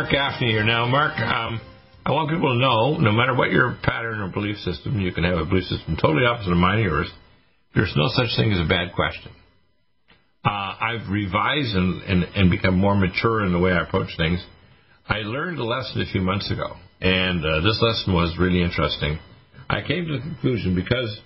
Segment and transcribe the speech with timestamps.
[0.00, 0.86] Mark Gaffney here now.
[0.86, 1.60] Mark, um,
[2.06, 5.24] I want people to know, no matter what your pattern or belief system, you can
[5.24, 7.10] have a belief system totally opposite of mine or yours.
[7.74, 9.30] There's no such thing as a bad question.
[10.42, 14.42] Uh, I've revised and, and, and become more mature in the way I approach things.
[15.06, 19.18] I learned a lesson a few months ago, and uh, this lesson was really interesting.
[19.68, 21.20] I came to the conclusion because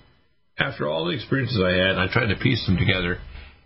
[0.58, 3.20] after all the experiences I had, I tried to piece them together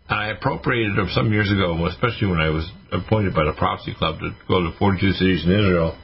[0.08, 4.30] I appropriated some years ago, especially when I was appointed by the Prophecy Club to
[4.48, 5.98] go to 42 cities in Israel.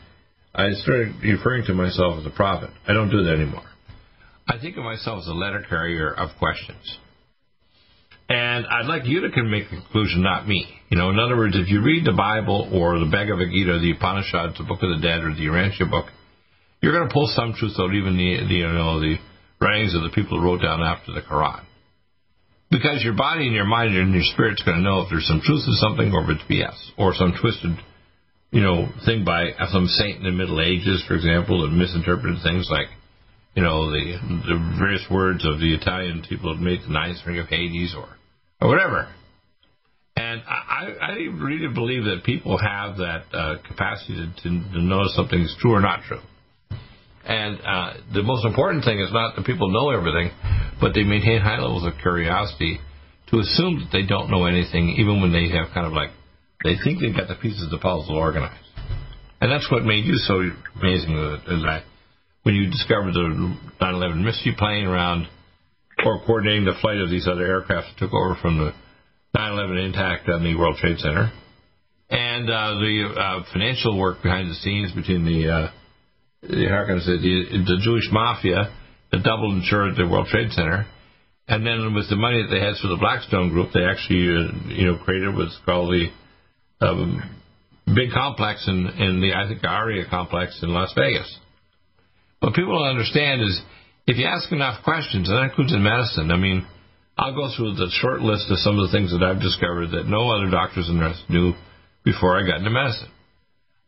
[0.54, 2.70] I started referring to myself as a prophet.
[2.86, 3.64] I don't do that anymore.
[4.46, 6.98] I think of myself as a letter carrier of questions.
[8.28, 10.66] And I'd like you to make a conclusion, not me.
[10.90, 13.92] You know, in other words, if you read the Bible or the Bhagavad Gita, the
[13.92, 16.06] Upanishads, the Book of the Dead, or the Urantia book,
[16.80, 19.16] you're going to pull some truth out, even the, the you know the
[19.60, 21.64] writings of the people who wrote down after the Quran.
[22.74, 25.40] Because your body and your mind and your spirit's going to know if there's some
[25.40, 27.78] truth to something or if it's BS or some twisted,
[28.50, 32.66] you know, thing by some saint in the Middle Ages, for example, that misinterpreted things
[32.68, 32.88] like,
[33.54, 34.18] you know, the
[34.50, 38.08] the various words of the Italian people that made the ninth ring of Hades or
[38.60, 39.06] or whatever.
[40.16, 45.40] And I, I really believe that people have that uh, capacity to, to, know something
[45.40, 46.20] is true or not true.
[47.24, 50.30] And uh, the most important thing is not that people know everything,
[50.80, 52.78] but they maintain high levels of curiosity
[53.30, 56.10] to assume that they don't know anything, even when they have kind of like
[56.62, 58.64] they think they've got the pieces of the puzzle organized.
[59.40, 60.40] And that's what made you so
[60.80, 61.84] amazing that
[62.42, 65.26] when you discovered the 9/11 mystery plane around
[66.04, 68.72] or coordinating the flight of these other aircraft that took over from the
[69.36, 71.32] 9/11 intact on the World Trade Center,
[72.10, 75.70] and uh, the uh, financial work behind the scenes between the uh,
[76.44, 78.70] I say, the, the Jewish mafia
[79.14, 80.86] that double insured the World Trade Center.
[81.46, 84.74] And then with the money that they had for the Blackstone Group, they actually, uh,
[84.74, 86.10] you know, created what's called the
[86.80, 87.22] um,
[87.86, 91.30] big complex in, in the, I think, Aria complex in Las Vegas.
[92.40, 93.60] What people don't understand is
[94.06, 96.66] if you ask enough questions, and that includes in medicine, I mean,
[97.16, 100.08] I'll go through the short list of some of the things that I've discovered that
[100.08, 101.54] no other doctors in nurses knew
[102.04, 103.12] before I got into medicine.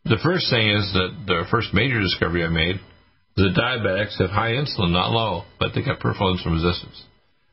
[0.05, 2.79] The first thing is that the first major discovery I made
[3.37, 6.97] that diabetics have high insulin, not low, but they got peripheral insulin resistance.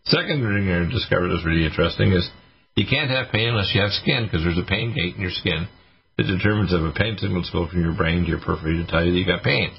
[0.06, 2.28] Second thing I discovered was really interesting is
[2.74, 5.32] you can't have pain unless you have skin because there's a pain gate in your
[5.32, 5.68] skin
[6.16, 9.04] that determines if a pain signal goes from your brain to your periphery to tell
[9.04, 9.72] you that you got pain.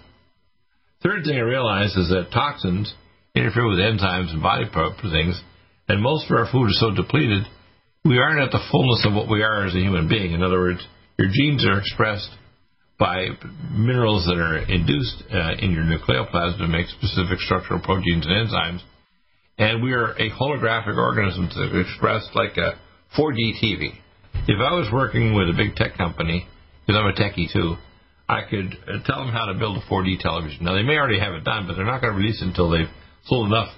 [1.02, 2.94] Third thing I realized is that toxins
[3.36, 4.66] interfere with enzymes and body
[5.12, 5.42] things,
[5.90, 7.44] and most of our food is so depleted,
[8.04, 10.34] we aren't at the fullness of what we are as a human being.
[10.34, 10.86] In other words,
[11.18, 12.30] your genes are expressed
[12.98, 13.28] by
[13.72, 18.82] minerals that are induced uh, in your nucleoplasm to make specific structural proteins and enzymes.
[19.58, 22.80] And we are a holographic organism to express like a
[23.18, 23.92] 4D TV.
[24.48, 26.48] If I was working with a big tech company,
[26.86, 27.76] because I'm a techie too,
[28.28, 30.66] I could uh, tell them how to build a 4D television.
[30.66, 32.70] Now, they may already have it done, but they're not going to release it until
[32.70, 32.92] they've
[33.26, 33.70] sold enough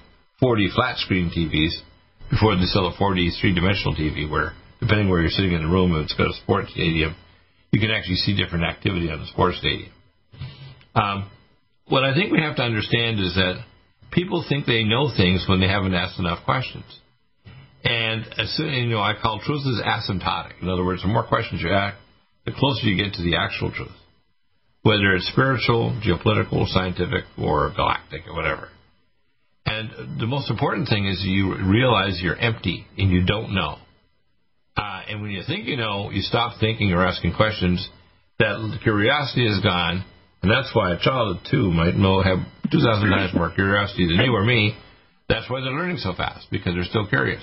[0.42, 1.74] 4D flat screen TVs
[2.30, 5.68] before they sell a 4D three dimensional TV where, depending where you're sitting in the
[5.68, 7.14] room, it's got a sports stadium,
[7.78, 9.92] you can actually see different activity on the sports stadium.
[10.96, 11.30] Um,
[11.86, 13.64] what I think we have to understand is that
[14.10, 16.84] people think they know things when they haven't asked enough questions.
[17.84, 20.60] And as soon you know, I call truth is asymptotic.
[20.60, 21.96] In other words, the more questions you ask,
[22.44, 23.94] the closer you get to the actual truth,
[24.82, 28.68] whether it's spiritual, geopolitical, scientific, or galactic, or whatever.
[29.66, 33.78] And the most important thing is you realize you're empty and you don't know.
[34.78, 37.88] Uh, and when you think you know, you stop thinking or asking questions.
[38.38, 40.04] That curiosity is gone,
[40.42, 42.38] and that's why a child of two might know have
[42.70, 44.78] 2,000 times more curiosity than you or me.
[45.28, 47.42] That's why they're learning so fast because they're still curious.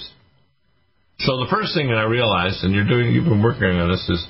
[1.20, 4.08] So the first thing that I realized, and you're doing, you've been working on this,
[4.08, 4.24] is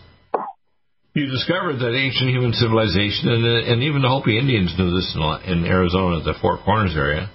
[1.13, 5.21] you discovered that ancient human civilization, and, and even the Hopi Indians knew this in,
[5.45, 7.29] in Arizona, the Four Corners area,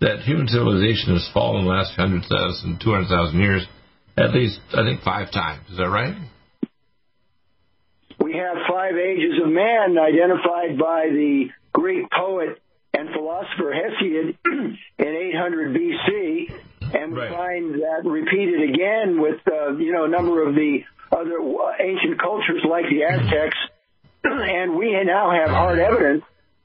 [0.00, 3.68] that human civilization has fallen the last 100,000, 200,000 years
[4.16, 5.68] at least, I think, five times.
[5.70, 6.14] Is that right?
[8.20, 12.60] We have five ages of man identified by the Greek poet
[12.94, 17.30] and philosopher Hesiod in 800 BC, and we right.
[17.30, 21.38] find that repeated again with uh, you know a number of the other
[21.80, 23.58] ancient cultures like the Aztecs,
[24.24, 26.22] and we now have hard evidence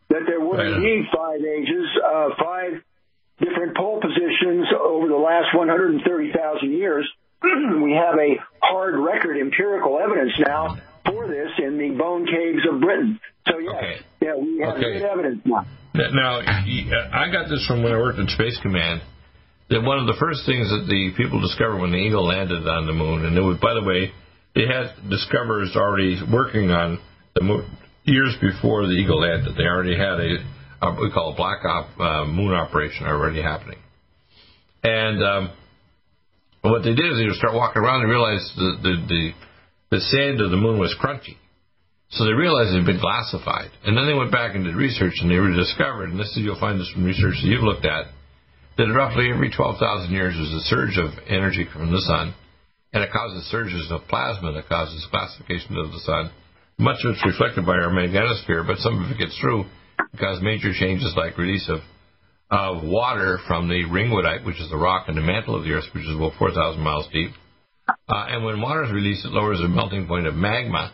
[0.09, 2.81] that there were indeed five ages, uh, five
[3.39, 7.09] different pole positions over the last 130,000 years.
[7.83, 12.81] we have a hard record, empirical evidence now for this in the bone caves of
[12.81, 13.19] Britain.
[13.47, 13.95] So yes, okay.
[14.21, 14.99] yeah, we have okay.
[14.99, 15.65] good evidence now.
[15.93, 19.01] Now, I got this from when I worked at Space Command.
[19.69, 22.87] That one of the first things that the people discovered when the Eagle landed on
[22.87, 24.11] the moon, and it was, by the way,
[24.55, 26.97] they had discoverers already working on
[27.35, 27.69] the moon
[28.03, 29.55] years before the Eagle landed.
[29.55, 30.31] They already had a,
[30.81, 33.77] a we call a black op uh, moon operation already happening,
[34.83, 35.51] and um,
[36.61, 39.23] what they did is they would start walking around and realized the, the the
[39.91, 41.37] the sand of the moon was crunchy.
[42.11, 43.69] So they realized it had been glassified.
[43.85, 46.59] And then they went back and did research and they discovered, and this is, you'll
[46.59, 48.09] find this from research that you've looked at,
[48.77, 52.33] that roughly every 12,000 years there's a surge of energy from the sun,
[52.93, 56.31] and it causes surges of plasma that causes glassification of the sun.
[56.79, 59.65] Much of it's reflected by our magnetosphere, but some of it gets through
[60.11, 61.81] because major changes like release of,
[62.51, 65.85] of water from the ringwoodite, which is the rock in the mantle of the Earth,
[65.93, 67.31] which is about 4,000 miles deep.
[67.87, 70.91] Uh, and when water is released, it lowers the melting point of magma,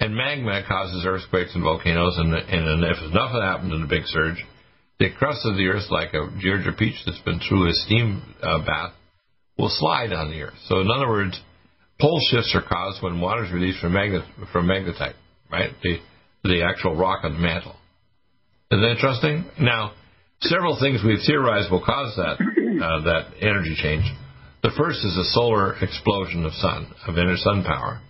[0.00, 3.86] and magma causes earthquakes and volcanoes, and, and if enough of that happens in a
[3.86, 4.44] big surge,
[4.98, 8.64] the crust of the Earth, like a Georgia peach that's been through a steam uh,
[8.64, 8.92] bath,
[9.58, 10.58] will slide on the Earth.
[10.66, 11.40] So, in other words,
[12.00, 15.14] pole shifts are caused when water is released from, magnet, from magnetite,
[15.50, 15.70] right?
[15.82, 15.98] The,
[16.42, 17.76] the actual rock on the mantle.
[18.70, 19.44] Isn't that interesting?
[19.58, 19.92] Now,
[20.40, 24.04] several things we've theorized will cause that uh, that energy change.
[24.62, 28.00] The first is a solar explosion of sun, of inner sun power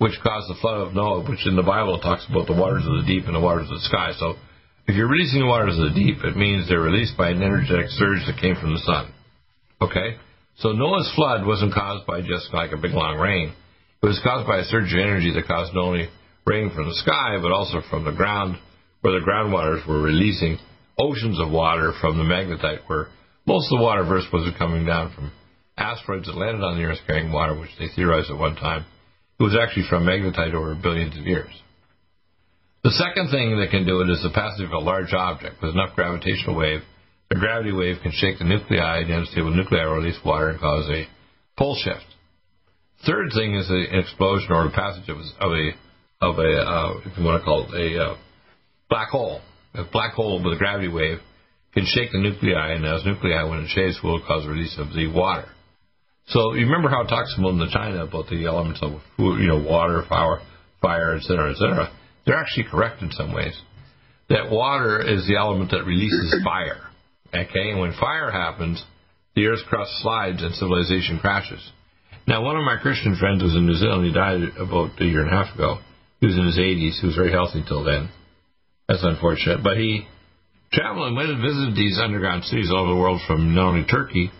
[0.00, 2.96] which caused the flood of Noah, which in the Bible talks about the waters of
[2.96, 4.16] the deep and the waters of the sky.
[4.16, 4.32] So
[4.88, 7.92] if you're releasing the waters of the deep, it means they're released by an energetic
[8.00, 9.12] surge that came from the sun.
[9.84, 10.16] Okay?
[10.56, 13.52] So Noah's flood wasn't caused by just like a big long rain.
[14.02, 16.08] It was caused by a surge of energy that caused not only
[16.48, 18.56] rain from the sky, but also from the ground,
[19.02, 20.56] where the groundwaters were releasing
[21.00, 23.08] oceans of water from the magnetite, where
[23.46, 25.32] most of the water verse wasn't coming down from
[25.76, 28.84] asteroids that landed on the Earth carrying water, which they theorized at one time
[29.40, 31.50] it was actually from magnetite over billions of years.
[32.84, 35.72] The second thing that can do it is the passage of a large object with
[35.72, 36.80] enough gravitational wave.
[37.30, 40.88] A gravity wave can shake the nuclei, and unstable nuclei will release water and cause
[40.90, 41.08] a
[41.56, 42.04] pole shift.
[43.06, 45.70] Third thing is an explosion or the passage of, of a
[46.20, 48.16] of a uh, if you want to call it a uh,
[48.90, 49.40] black hole.
[49.74, 51.18] A black hole with a gravity wave
[51.72, 55.06] can shake the nuclei, and those nuclei, when it shakes, will cause release of the
[55.06, 55.48] water.
[56.26, 59.40] So you remember how it talks about in the China about the elements of food,
[59.40, 60.40] you know water, fire,
[60.80, 61.92] fire, etc., etc.
[62.26, 63.60] They're actually correct in some ways.
[64.28, 66.86] That water is the element that releases fire.
[67.32, 68.84] Okay, and when fire happens,
[69.34, 71.62] the Earth's crust slides and civilization crashes.
[72.26, 74.06] Now, one of my Christian friends was in New Zealand.
[74.06, 75.78] He died about a year and a half ago.
[76.20, 77.00] He was in his 80s.
[77.00, 78.10] He was very healthy till then.
[78.90, 79.62] That's unfortunate.
[79.62, 80.02] But he
[80.72, 83.86] traveled and went and visited these underground cities all over the world from not only
[83.86, 84.32] Turkey,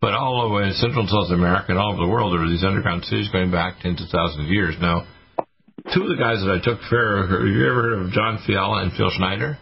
[0.00, 2.64] but all over Central and South America and all over the world, there are these
[2.66, 4.74] underground cities going back tens of thousands of years.
[4.82, 5.06] Now,
[5.94, 8.82] two of the guys that I took fair, have you ever heard of John Fiala
[8.82, 9.56] and Phil Schneider?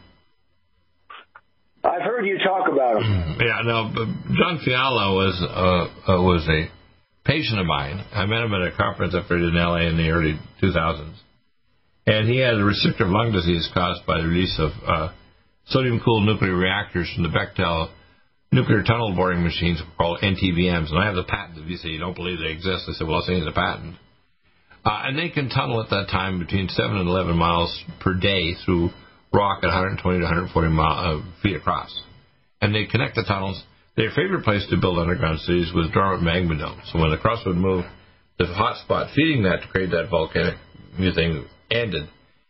[1.85, 3.37] I've heard you talk about them.
[3.45, 3.93] Yeah, no,
[4.41, 6.73] John Fiala was uh, uh, was a
[7.29, 8.05] patient of mine.
[8.13, 11.13] I met him at a conference up in LA in the early 2000s,
[12.11, 15.13] and he had a restrictive lung disease caused by the release of uh,
[15.67, 17.91] sodium-cooled nuclear reactors from the Bechtel
[18.51, 21.59] nuclear tunnel boring machines called NTBMs, and I have the patent.
[21.59, 23.53] If you say you don't believe they exist, I said, well, I'll send you the
[23.53, 23.95] patent.
[24.85, 27.71] Uh, and they can tunnel at that time between 7 and 11 miles
[28.01, 28.91] per day through
[29.33, 31.95] rock at 120 to 140 mile, uh, feet across.
[32.61, 33.63] And they connect the tunnels.
[33.97, 36.83] Their favorite place to build underground cities was dormant magma domes.
[36.91, 37.85] So when the crust would move,
[38.39, 40.57] the hot spot feeding that to create that volcanic
[40.99, 42.09] thing ended,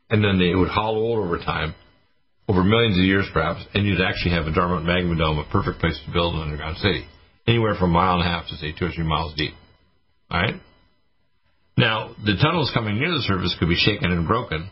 [0.08, 1.74] and then they would hollow out over time
[2.50, 5.78] over millions of years perhaps, and you'd actually have a dormant magma dome, a perfect
[5.78, 7.06] place to build an underground city,
[7.46, 9.54] anywhere from a mile and a half to say two or three miles deep.
[10.30, 10.56] All right.
[11.76, 14.68] Now the tunnels coming near the surface could be shaken and broken,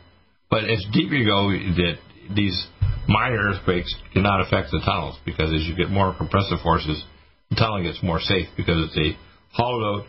[0.50, 1.98] but as deeper you go, that
[2.34, 2.66] these
[3.06, 7.02] minor earthquakes cannot affect the tunnels because as you get more compressive forces,
[7.50, 9.16] the tunnel gets more safe because it's a
[9.52, 10.06] hollowed out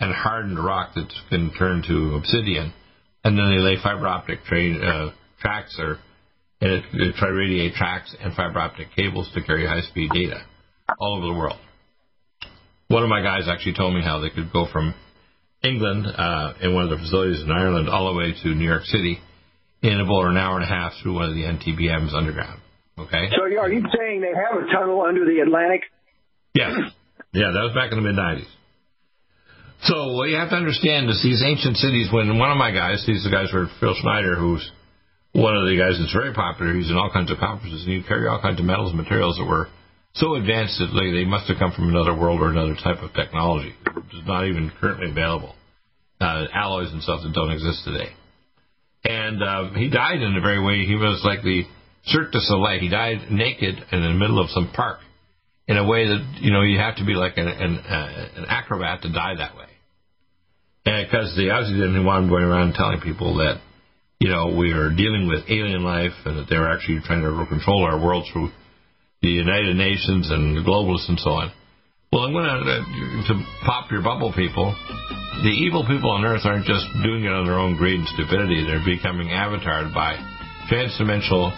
[0.00, 2.72] and hardened rock that can turn to obsidian,
[3.28, 5.98] and then they lay fiber optic train, uh, tracks or
[6.60, 10.40] and it, it tri-radiate tracks and fiber optic cables to carry high-speed data
[10.98, 11.58] all over the world.
[12.88, 14.94] One of my guys actually told me how they could go from
[15.62, 18.84] England uh, in one of the facilities in Ireland all the way to New York
[18.84, 19.20] City
[19.82, 22.60] in about an hour and a half through one of the NTBMs underground.
[22.98, 23.28] Okay.
[23.36, 25.82] So are you saying they have a tunnel under the Atlantic?
[26.54, 26.72] Yes.
[27.32, 28.48] Yeah, that was back in the mid '90s.
[29.82, 32.08] So what you have to understand is these ancient cities.
[32.12, 34.64] When one of my guys, these the guys were Phil Schneider, who's
[35.32, 36.74] one of the guys that's very popular.
[36.74, 39.38] He's in all kinds of conferences, and he carry all kinds of metals and materials
[39.38, 39.68] that were
[40.14, 43.72] so advanced that they must have come from another world or another type of technology,
[43.94, 45.54] which is not even currently available.
[46.20, 48.10] Uh, alloys and stuff that don't exist today.
[49.04, 50.84] And uh, he died in a very way.
[50.84, 51.62] He was like the
[52.06, 52.80] Cirque du Soleil.
[52.80, 54.98] He died naked in the middle of some park
[55.68, 58.44] in a way that you know you have to be like an an, uh, an
[58.48, 59.67] acrobat to die that way.
[60.88, 63.60] Because the obviously didn't want going around telling people that
[64.20, 67.84] you know we are dealing with alien life and that they're actually trying to control
[67.84, 68.48] our world through
[69.20, 71.52] the United Nations and the globalists and so on.
[72.12, 73.34] Well, I'm going to uh, to
[73.68, 74.72] pop your bubble, people.
[75.44, 78.64] The evil people on Earth aren't just doing it on their own greed and stupidity.
[78.64, 80.16] They're becoming avatared by
[80.72, 81.52] transdimensional,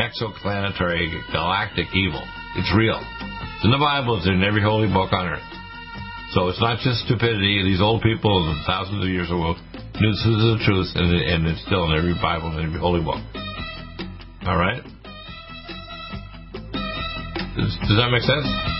[0.00, 2.24] exoplanetary, galactic evil.
[2.56, 2.96] It's real.
[2.96, 4.16] It's in the Bible.
[4.16, 5.59] It's in every holy book on earth.
[6.32, 7.62] So it's not just stupidity.
[7.64, 9.54] These old people, thousands of years ago,
[9.98, 13.02] knew this is the truth, and, and it's still in every Bible and every holy
[13.02, 13.18] book.
[14.46, 14.82] All right?
[17.58, 18.79] Does, does that make sense?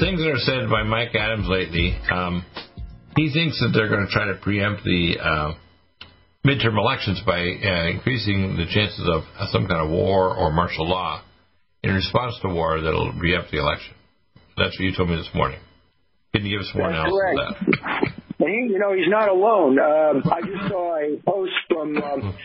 [0.00, 2.44] things that are said by Mike Adams lately, um,
[3.16, 5.52] he thinks that they're going to try to preempt the uh,
[6.46, 11.22] midterm elections by uh, increasing the chances of some kind of war or martial law
[11.82, 13.94] in response to war that'll preempt the election.
[14.56, 15.58] That's what you told me this morning.
[16.34, 18.12] Can you give us more analysis of that?
[18.40, 19.78] And he, you know, he's not alone.
[19.78, 22.36] Um, I just saw a post from um,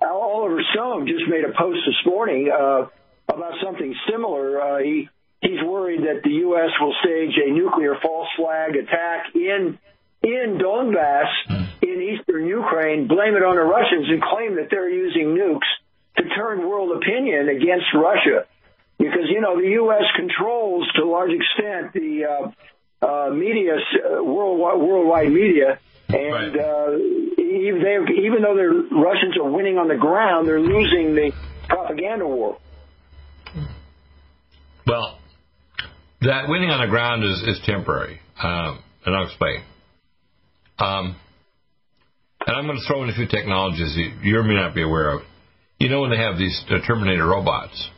[0.00, 1.06] Oliver Stone.
[1.06, 2.86] Just made a post this morning uh,
[3.28, 4.60] about something similar.
[4.60, 5.08] Uh, he
[5.42, 6.70] He's worried that the U.S.
[6.80, 9.78] will stage a nuclear false flag attack in
[10.22, 11.26] in Donbass
[11.82, 15.66] in eastern Ukraine, blame it on the Russians, and claim that they're using nukes
[16.16, 18.46] to turn world opinion against Russia.
[18.98, 20.04] Because, you know, the U.S.
[20.14, 25.80] controls to a large extent the uh, uh, media, uh, worldwide, worldwide media.
[26.08, 26.90] And uh,
[27.42, 31.32] even, they, even though the Russians are winning on the ground, they're losing the
[31.68, 32.58] propaganda war.
[34.86, 35.18] Well,
[36.22, 39.62] that winning on the ground is, is temporary, um, and I'll explain.
[40.78, 41.16] Um,
[42.46, 45.10] and I'm going to throw in a few technologies you, you may not be aware
[45.16, 45.22] of.
[45.78, 47.90] You know when they have these uh, Terminator robots?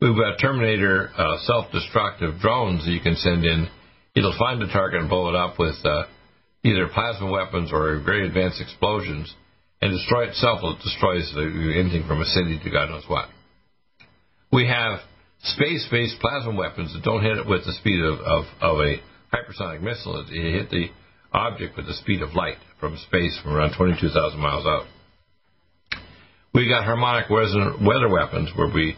[0.00, 3.68] We've got Terminator uh, self-destructive drones that you can send in.
[4.14, 6.04] It'll find the target and blow it up with uh,
[6.64, 9.32] either plasma weapons or very advanced explosions,
[9.80, 10.60] and destroy itself.
[10.62, 13.28] It destroys anything from a city to God knows what.
[14.52, 15.00] We have
[15.42, 18.96] space-based plasma weapons that don't hit it with the speed of, of, of a
[19.32, 20.20] hypersonic missile.
[20.20, 20.86] It it hit the
[21.32, 24.86] object with the speed of light from space from around 22,000 miles out.
[26.54, 28.96] We got harmonic weather weapons where we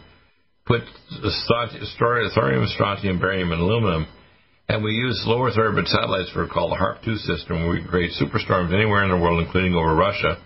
[0.65, 4.07] put the thorium, strontium, barium, and aluminum,
[4.69, 7.83] and we use low Earth orbit satellites for a called the HAARP-2 system, where we
[7.83, 10.37] create superstorms anywhere in the world, including over Russia.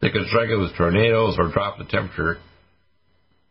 [0.00, 2.38] They can strike it with tornadoes or drop the temperature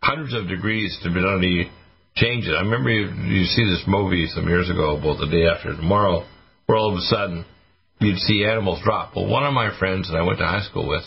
[0.01, 1.70] hundreds of degrees to literally
[2.19, 2.53] change it.
[2.53, 6.27] I remember you, you see this movie some years ago about the day after tomorrow,
[6.65, 7.45] where all of a sudden
[7.99, 9.15] you'd see animals drop.
[9.15, 11.03] Well, one of my friends that I went to high school with,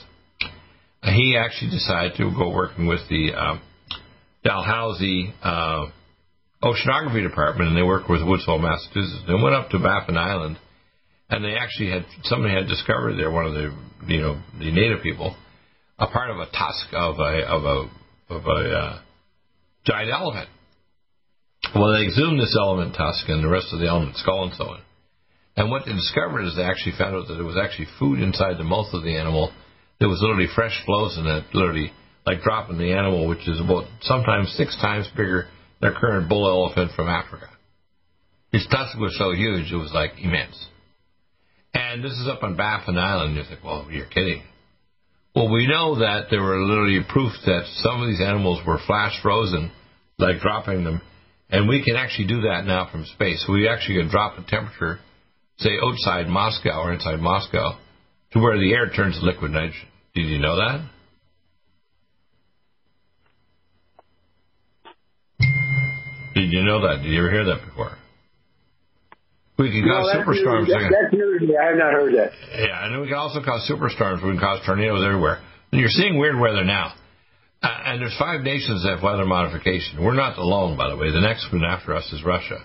[1.02, 3.60] he actually decided to go working with the um,
[4.44, 5.86] Dalhousie uh,
[6.62, 9.24] Oceanography Department, and they worked with Woods Hole, Massachusetts.
[9.26, 10.58] They went up to Baffin Island,
[11.28, 13.74] and they actually had somebody had discovered there, one of the
[14.06, 15.36] you know the native people,
[15.98, 19.00] a part of a tusk of a of a of a uh,
[19.84, 20.48] giant elephant.
[21.74, 24.64] Well, they exhumed this elephant tusk and the rest of the elephant skull and so
[24.64, 24.80] on.
[25.56, 28.58] And what they discovered is they actually found out that there was actually food inside
[28.58, 29.52] the mouth of the animal.
[29.98, 31.92] There was literally fresh flows in it, literally
[32.26, 35.48] like dropping the animal, which is about sometimes six times bigger
[35.80, 37.48] than a current bull elephant from Africa.
[38.52, 40.66] His tusk was so huge, it was like immense.
[41.74, 43.36] And this is up on Baffin Island.
[43.36, 44.42] You think, well, you're kidding.
[45.34, 49.18] Well, we know that there were literally proof that some of these animals were flash
[49.22, 49.72] frozen,
[50.18, 51.00] like dropping them,
[51.52, 53.44] and we can actually do that now from space.
[53.48, 54.98] We actually can drop the temperature,
[55.58, 57.78] say outside Moscow or inside Moscow,
[58.32, 59.88] to where the air turns liquid nitrogen.
[60.14, 60.88] Did you know that?
[66.34, 67.02] Did you know that?
[67.02, 67.92] Did you ever hear that before?
[69.58, 70.66] We can No, cause superstorms.
[70.68, 71.56] That, that's news to me.
[71.56, 72.32] I have not heard that.
[72.56, 74.24] Yeah, and we can also cause superstorms.
[74.24, 75.40] We can cause tornadoes everywhere.
[75.70, 76.94] And you're seeing weird weather now.
[77.62, 80.02] Uh, and there's five nations that have weather modification.
[80.02, 81.12] We're not alone, by the way.
[81.12, 82.58] The next one after us is Russia.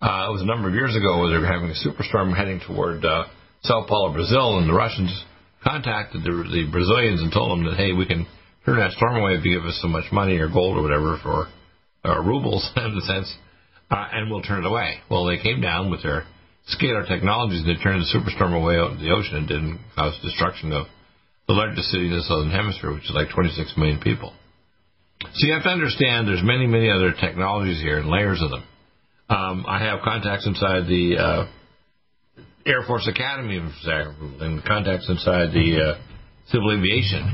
[0.00, 2.60] Uh, it was a number of years ago where they were having a superstorm heading
[2.66, 3.24] toward uh,
[3.62, 5.12] Sao Paulo, Brazil, and the Russians
[5.62, 8.24] contacted the, the Brazilians and told them that, hey, we can
[8.64, 11.18] turn that storm away if you give us so much money or gold or whatever
[11.22, 11.48] for
[12.08, 13.34] uh, rubles, in a sense,
[13.90, 15.00] uh, and we'll turn it away.
[15.10, 16.24] Well, they came down with their
[16.70, 20.16] scalar technologies and they turned the superstorm away out in the ocean and didn't cause
[20.22, 20.86] destruction of
[21.50, 24.30] the largest city in the southern hemisphere, which is like 26 million people.
[25.34, 28.62] So you have to understand there's many, many other technologies here and layers of them.
[29.28, 31.42] Um, I have contacts inside the uh,
[32.64, 36.00] Air Force Academy and contacts inside the uh,
[36.54, 37.26] civil aviation.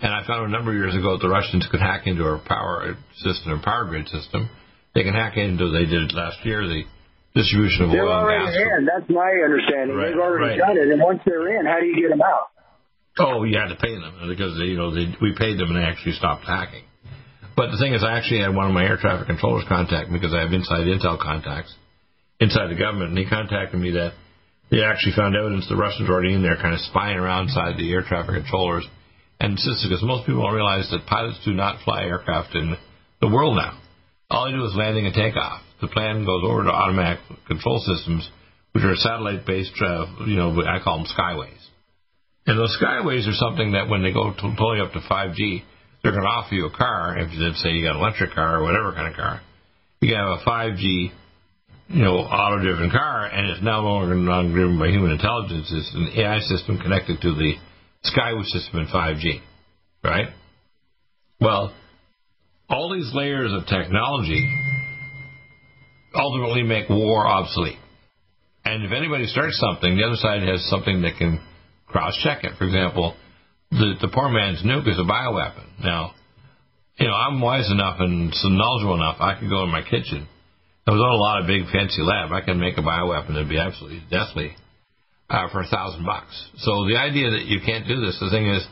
[0.00, 2.38] And I found a number of years ago that the Russians could hack into our
[2.46, 2.94] power
[3.26, 4.50] system, our power grid system.
[4.94, 6.86] They can hack into, they did it last year, the
[7.34, 8.86] distribution of They're oil and already in.
[8.86, 9.96] That's my understanding.
[9.96, 10.62] Right, They've already right.
[10.62, 10.94] done it.
[10.94, 12.53] And once they're in, how do you get them out?
[13.18, 15.86] Oh, you had to pay them because you know they, we paid them and they
[15.86, 16.84] actually stopped hacking.
[17.56, 20.18] But the thing is, I actually had one of my air traffic controllers contact me
[20.18, 21.72] because I have inside intel contacts
[22.40, 24.14] inside the government, and he contacted me that
[24.70, 27.78] they actually found evidence the Russians were already in there, kind of spying around inside
[27.78, 28.86] the air traffic controllers,
[29.38, 32.74] and insisted because most people don't realize that pilots do not fly aircraft in
[33.20, 33.78] the world now.
[34.30, 35.62] All they do is landing and takeoff.
[35.80, 38.28] The plane goes over to automatic control systems,
[38.72, 39.78] which are satellite-based.
[39.80, 41.63] Uh, you know, I call them skyways.
[42.46, 45.62] And those skyways are something that when they go to, totally up to 5G,
[46.02, 47.16] they're going to offer you a car.
[47.18, 49.40] If did say you got an electric car or whatever kind of car,
[50.00, 51.10] you can have a 5G,
[51.88, 55.72] you know, auto-driven car, and it's no longer not driven by human intelligence.
[55.72, 57.54] It's an AI system connected to the
[58.04, 59.40] skyway system in 5G,
[60.02, 60.26] right?
[61.40, 61.74] Well,
[62.68, 64.44] all these layers of technology
[66.14, 67.78] ultimately make war obsolete.
[68.66, 71.40] And if anybody starts something, the other side has something that can
[71.94, 72.58] cross-check it.
[72.58, 73.14] For example,
[73.70, 75.78] the, the poor man's nuke is a bioweapon.
[75.78, 76.18] Now,
[76.98, 80.26] you know, I'm wise enough and knowledgeable enough, I could go in my kitchen.
[80.86, 82.32] I was on a lot of big fancy lab.
[82.32, 84.56] I can make a bioweapon that'd be absolutely deathly.
[85.30, 86.34] Uh, for a thousand bucks.
[86.58, 88.66] So the idea that you can't do this, the thing is,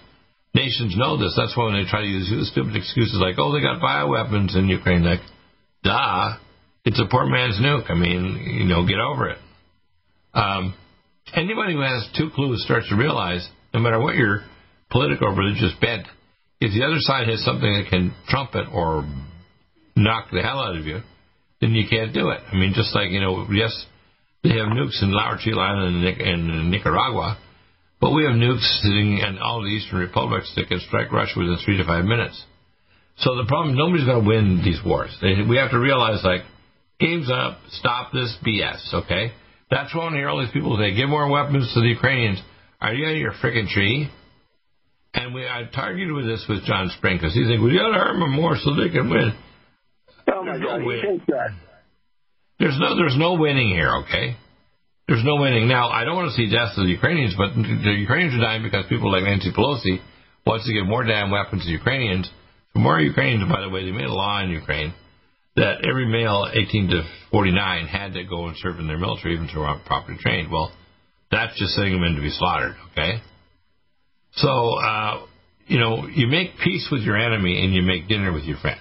[0.52, 1.32] nations know this.
[1.34, 4.68] That's why when they try to use stupid excuses like, oh, they got bioweapons in
[4.68, 5.24] Ukraine, like,
[5.82, 6.36] duh,
[6.84, 7.88] it's a poor man's nuke.
[7.88, 9.38] I mean, you know, get over it.
[10.34, 10.74] Um,
[11.34, 14.44] anybody who has two clues starts to realize, no matter what your
[14.90, 16.06] political or religious bent,
[16.60, 19.04] if the other side has something that can trump it or
[19.96, 21.00] knock the hell out of you,
[21.60, 22.40] then you can't do it.
[22.52, 23.86] I mean, just like, you know, yes,
[24.42, 27.38] they have nukes in Lauro Chile Island and Nicaragua,
[28.00, 31.56] but we have nukes sitting in all the eastern republics that can strike Russia within
[31.64, 32.44] three to five minutes.
[33.18, 35.16] So the problem, nobody's going to win these wars.
[35.22, 36.42] We have to realize, like,
[36.98, 39.32] game's up, stop this BS, okay?
[39.72, 42.38] That's why when I hear all these people say, give more weapons to the Ukrainians,
[42.78, 44.12] are you out of your freaking tree?
[45.14, 47.96] And we, I targeted with this with John Spring because he's like, we got to
[47.96, 49.32] arm them more so they can win.
[50.28, 51.22] Oh my God, win.
[52.58, 54.36] There's no, there's no winning here, okay?
[55.08, 55.68] There's no winning.
[55.68, 58.62] Now, I don't want to see deaths of the Ukrainians, but the Ukrainians are dying
[58.62, 60.04] because people like Nancy Pelosi
[60.46, 62.28] wants to give more damn weapons to Ukrainians.
[62.74, 64.92] For more Ukrainians, by the way, they made a law in Ukraine
[65.56, 69.46] that every male 18 to 49 had to go and serve in their military, even
[69.46, 70.50] if they weren't properly trained.
[70.50, 70.72] Well,
[71.30, 73.20] that's just sending them in to be slaughtered, okay?
[74.34, 75.26] So, uh,
[75.66, 78.80] you know, you make peace with your enemy and you make dinner with your friends.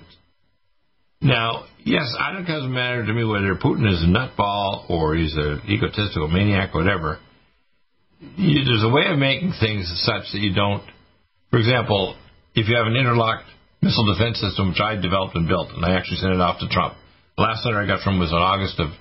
[1.21, 5.35] Now, yes, I don't doesn't matter to me whether Putin is a nutball or he's
[5.35, 7.19] an egotistical maniac, whatever.
[8.37, 10.83] You, there's a way of making things such that you don't.
[11.51, 12.15] For example,
[12.55, 13.45] if you have an interlocked
[13.81, 16.69] missile defense system, which I developed and built, and I actually sent it off to
[16.69, 16.95] Trump.
[17.37, 18.93] The last letter I got from him was in August of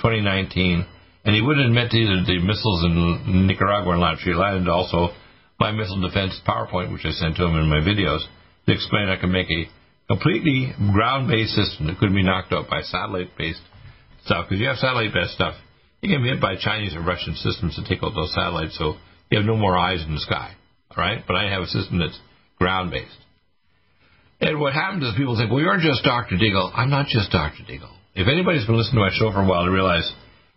[0.00, 0.86] 2019,
[1.24, 5.14] and he wouldn't admit to either the missiles in Nicaragua and Latvia, and also
[5.60, 8.24] my missile defense PowerPoint, which I sent to him in my videos,
[8.66, 9.68] to explain I can make a
[10.08, 13.62] completely ground-based system that couldn't be knocked out by satellite-based
[14.24, 14.46] stuff.
[14.48, 15.54] Because you have satellite-based stuff,
[16.00, 18.96] you can be hit by Chinese or Russian systems to take out those satellites, so
[19.30, 20.54] you have no more eyes in the sky.
[20.90, 22.18] All right, but I have a system that's
[22.58, 23.18] ground-based.
[24.42, 26.34] And what happens is people think, well, you're just Dr.
[26.34, 26.72] Deagle.
[26.74, 27.62] I'm not just Dr.
[27.62, 27.94] Deagle.
[28.14, 30.10] If anybody's been listening to my show for a while, they realize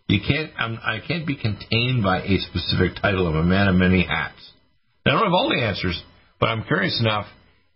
[0.08, 0.50] you can't.
[0.58, 3.28] I'm, I can not be contained by a specific title.
[3.28, 4.42] I'm a man of many hats.
[5.06, 6.02] I don't have all the answers,
[6.40, 7.26] but I'm curious enough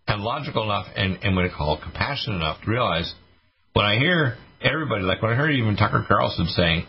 [0.05, 3.13] and logical enough and, and what I call compassionate enough to realize
[3.71, 6.85] when I hear everybody, like when I heard even Tucker Carlson saying,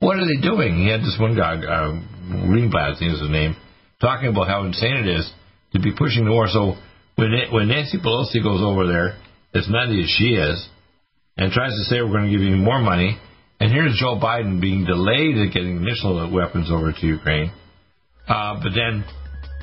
[0.00, 0.76] what are they doing?
[0.76, 1.96] He had this one guy, uh,
[2.46, 3.56] Greenblatt, I think is his name,
[4.00, 5.32] talking about how insane it is
[5.72, 6.48] to be pushing the war.
[6.48, 6.76] So
[7.18, 9.18] when, it, when Nancy Pelosi goes over there,
[9.52, 10.68] as nutty as she is,
[11.36, 13.18] and tries to say we're going to give you more money,
[13.58, 17.50] and here's Joe Biden being delayed at getting missile weapons over to Ukraine,
[18.28, 19.02] uh, but then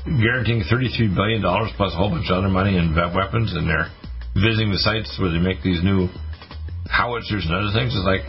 [0.04, 1.40] guaranteeing $33 billion
[1.80, 3.88] plus a whole bunch of other money in weapons, and they're
[4.36, 6.12] visiting the sites where they make these new
[6.92, 7.96] howitzers and other things.
[7.96, 8.28] It's like,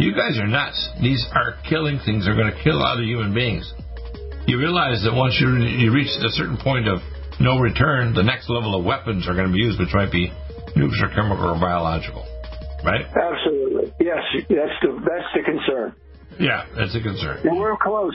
[0.00, 0.80] you guys are nuts.
[1.02, 2.24] These are killing things.
[2.24, 3.68] They're going to kill other human beings.
[4.46, 7.04] You realize that once you reach a certain point of
[7.40, 10.32] no return, the next level of weapons are going to be used, which might be
[10.76, 12.26] nuclear, chemical, or biological.
[12.84, 13.04] Right?
[13.06, 13.92] Absolutely.
[14.00, 15.94] Yes, that's the that's the concern.
[16.38, 17.40] Yeah, that's a concern.
[17.44, 18.14] we're close.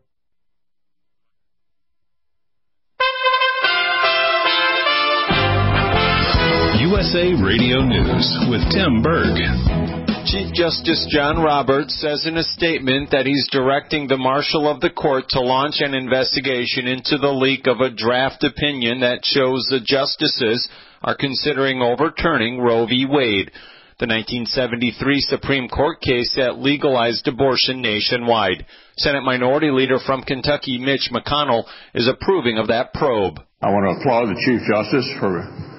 [7.11, 9.35] USA Radio News with Tim Berg.
[10.23, 14.91] Chief Justice John Roberts says in a statement that he's directing the marshal of the
[14.91, 19.83] court to launch an investigation into the leak of a draft opinion that shows the
[19.83, 20.69] justices
[21.01, 23.05] are considering overturning Roe v.
[23.05, 23.51] Wade,
[23.99, 28.65] the 1973 Supreme Court case that legalized abortion nationwide.
[28.95, 33.35] Senate Minority Leader from Kentucky, Mitch McConnell, is approving of that probe.
[33.61, 35.71] I want to applaud the Chief Justice for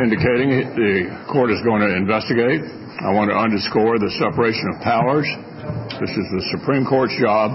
[0.00, 2.64] indicating the court is going to investigate.
[3.02, 5.28] I want to underscore the separation of powers.
[6.00, 7.52] This is the Supreme Court's job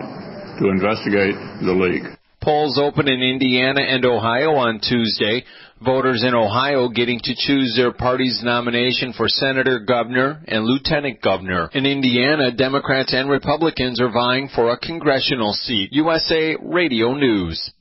[0.59, 1.33] to investigate
[1.65, 2.03] the leak.
[2.41, 5.43] Polls open in Indiana and Ohio on Tuesday.
[5.83, 11.69] Voters in Ohio getting to choose their party's nomination for senator, governor, and lieutenant governor.
[11.73, 15.89] In Indiana, Democrats and Republicans are vying for a congressional seat.
[15.91, 17.71] USA Radio News.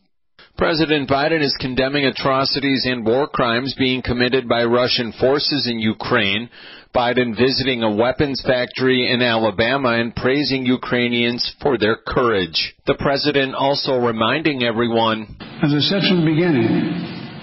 [0.57, 6.49] President Biden is condemning atrocities and war crimes being committed by Russian forces in Ukraine.
[6.97, 12.73] Biden visiting a weapons factory in Alabama and praising Ukrainians for their courage.
[12.87, 16.73] The president also reminding everyone As I said from the beginning,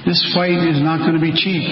[0.10, 1.70] this fight is not going to be cheap,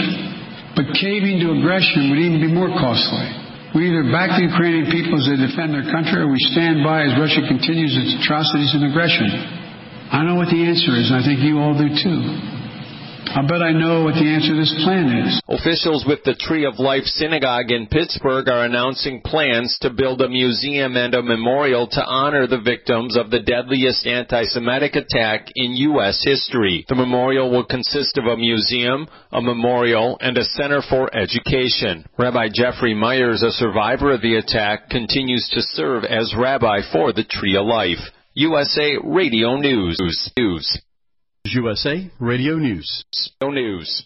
[0.77, 3.25] but caving to aggression would even be more costly.
[3.73, 7.01] We either back the Ukrainian people as they defend their country or we stand by
[7.09, 9.60] as Russia continues its atrocities and aggression.
[10.11, 12.19] I know what the answer is, and I think you all do too.
[13.31, 15.39] I bet I know what the answer to this plan is.
[15.47, 20.27] Officials with the Tree of Life Synagogue in Pittsburgh are announcing plans to build a
[20.27, 26.21] museum and a memorial to honor the victims of the deadliest anti-Semitic attack in U.S.
[26.25, 26.83] history.
[26.89, 32.03] The memorial will consist of a museum, a memorial, and a center for education.
[32.19, 37.23] Rabbi Jeffrey Myers, a survivor of the attack, continues to serve as rabbi for the
[37.23, 38.03] Tree of Life.
[38.33, 39.97] USA Radio News.
[40.37, 40.81] News.
[41.43, 43.03] USA Radio News.
[43.41, 44.05] News.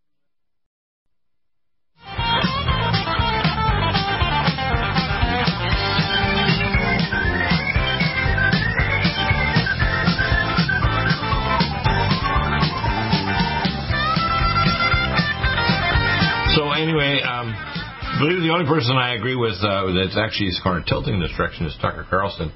[18.21, 21.33] Believe the only person I agree with uh, that's actually kind of tilting in this
[21.35, 22.53] direction is Tucker Carlson.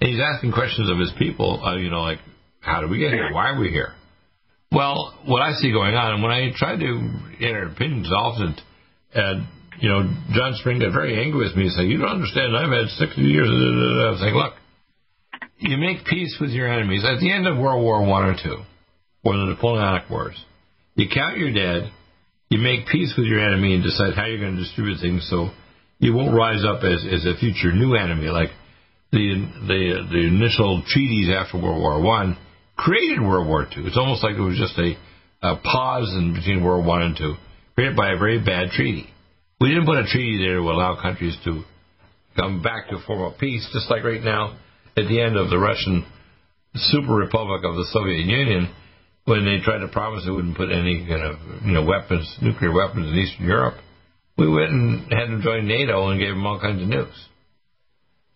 [0.00, 2.18] And he's asking questions of his people, uh, you know, like,
[2.60, 3.32] how did we get here?
[3.32, 3.94] Why are we here?
[4.72, 6.90] Well, what I see going on, and when I try to
[7.40, 8.56] enter opinions often,
[9.14, 9.46] and,
[9.78, 10.02] you know,
[10.34, 13.22] John Spring got very angry with me and said, you don't understand, I've had 60
[13.22, 13.46] years.
[13.46, 14.54] I was like, look,
[15.58, 17.04] you make peace with your enemies.
[17.04, 18.58] At the end of World War One or two,
[19.24, 20.36] or the Napoleonic Wars,
[20.96, 21.92] you count your dead,
[22.48, 25.50] you make peace with your enemy and decide how you're going to distribute things so
[25.98, 28.50] you won't rise up as, as a future new enemy like
[29.12, 32.36] the the the initial treaties after World War One
[32.76, 33.86] created World War Two.
[33.86, 34.94] It's almost like it was just a,
[35.42, 37.34] a pause in between World War One and Two,
[37.74, 39.08] created by a very bad treaty.
[39.60, 41.62] We didn't put a treaty there to allow countries to
[42.36, 44.58] come back to a form of peace, just like right now
[44.96, 46.04] at the end of the Russian
[46.74, 48.68] super republic of the Soviet Union
[49.26, 52.72] when they tried to promise they wouldn't put any kind of you know weapons, nuclear
[52.72, 53.74] weapons in Eastern Europe,
[54.38, 57.20] we went and had them join NATO and gave them all kinds of nukes.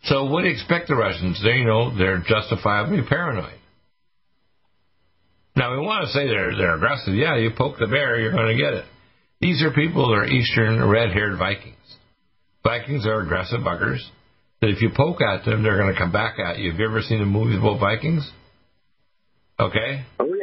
[0.05, 1.41] So what do you expect the Russians?
[1.43, 3.59] They you know they're justifiably paranoid.
[5.57, 7.15] Now we want to say they're they're aggressive.
[7.15, 8.85] Yeah, you poke the bear, you're going to get it.
[9.41, 11.77] These are people that are Eastern red-haired Vikings.
[12.63, 14.01] Vikings are aggressive buggers.
[14.61, 16.71] That if you poke at them, they're going to come back at you.
[16.73, 18.31] Have you ever seen the movies about Vikings?
[19.59, 20.05] Okay.
[20.19, 20.40] Oh.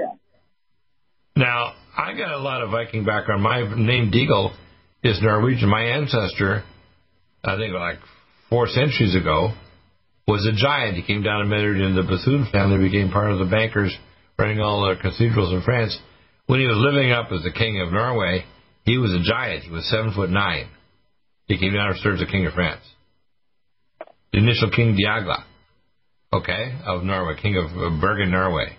[1.37, 3.43] Now, I got a lot of Viking background.
[3.43, 4.55] My name Deagle
[5.03, 5.69] is Norwegian.
[5.69, 6.63] My ancestor,
[7.45, 7.99] I think like
[8.49, 9.53] four centuries ago,
[10.27, 10.95] was a giant.
[10.95, 13.95] He came down and married into the Bethune family, became part of the bankers
[14.39, 15.95] running all the cathedrals in France.
[16.47, 18.43] When he was living up as the king of Norway,
[18.83, 19.65] he was a giant.
[19.65, 20.67] He was seven foot nine.
[21.45, 22.81] He came down and served as king of France.
[24.33, 25.43] The initial King Diagla,
[26.33, 28.75] okay, of Norway, king of Bergen, Norway.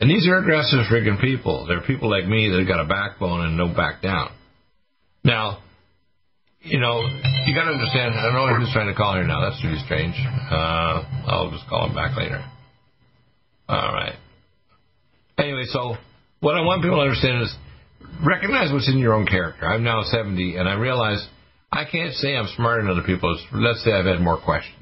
[0.00, 1.66] And these are aggressive friggin' people.
[1.66, 4.30] They're people like me that have got a backbone and no back down.
[5.24, 5.58] Now,
[6.60, 7.02] you know,
[7.46, 8.14] you got to understand.
[8.14, 9.40] I don't know who's trying to call here now.
[9.40, 10.14] That's really strange.
[10.18, 12.44] Uh, I'll just call him back later.
[13.68, 14.14] All right.
[15.36, 15.94] Anyway, so
[16.40, 17.54] what I want people to understand is
[18.24, 19.66] recognize what's in your own character.
[19.66, 21.26] I'm now 70, and I realize
[21.70, 23.36] I can't say I'm smarter than other people.
[23.52, 24.74] Let's say I've had more questions.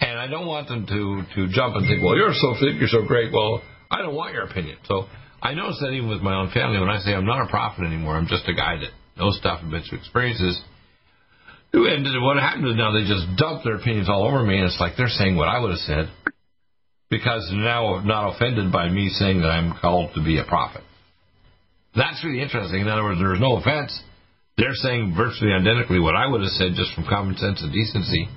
[0.00, 2.88] And I don't want them to, to jump and think, well, you're so thick, you're
[2.88, 3.32] so great.
[3.32, 4.78] Well, I don't want your opinion.
[4.84, 5.06] So
[5.42, 7.84] I notice that even with my own family, when I say I'm not a prophet
[7.84, 10.60] anymore, I'm just a guy that knows stuff and been through experiences.
[11.72, 14.78] And what happens is now they just dump their opinions all over me, and it's
[14.78, 16.08] like they're saying what I would have said
[17.10, 20.82] because they're now not offended by me saying that I'm called to be a prophet.
[21.94, 22.80] That's really interesting.
[22.80, 23.94] In other words, there's no offense.
[24.56, 28.28] They're saying virtually identically what I would have said just from common sense and decency.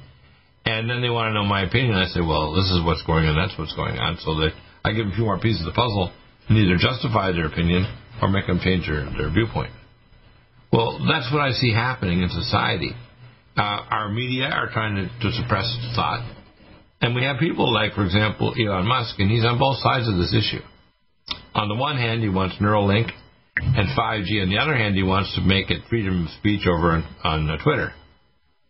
[0.65, 1.95] And then they want to know my opinion.
[1.95, 4.17] I say, well, this is what's going on, that's what's going on.
[4.19, 4.51] So that
[4.87, 6.13] I give them a few more pieces of the puzzle
[6.47, 7.83] and either justify their opinion
[8.21, 9.71] or make them change their, their viewpoint.
[10.71, 12.91] Well, that's what I see happening in society.
[13.57, 16.23] Uh, our media are trying to, to suppress thought.
[17.01, 20.15] And we have people like, for example, Elon Musk, and he's on both sides of
[20.15, 20.63] this issue.
[21.53, 23.11] On the one hand, he wants Neuralink
[23.57, 24.43] and 5G.
[24.43, 27.49] On the other hand, he wants to make it freedom of speech over on, on
[27.49, 27.93] uh, Twitter.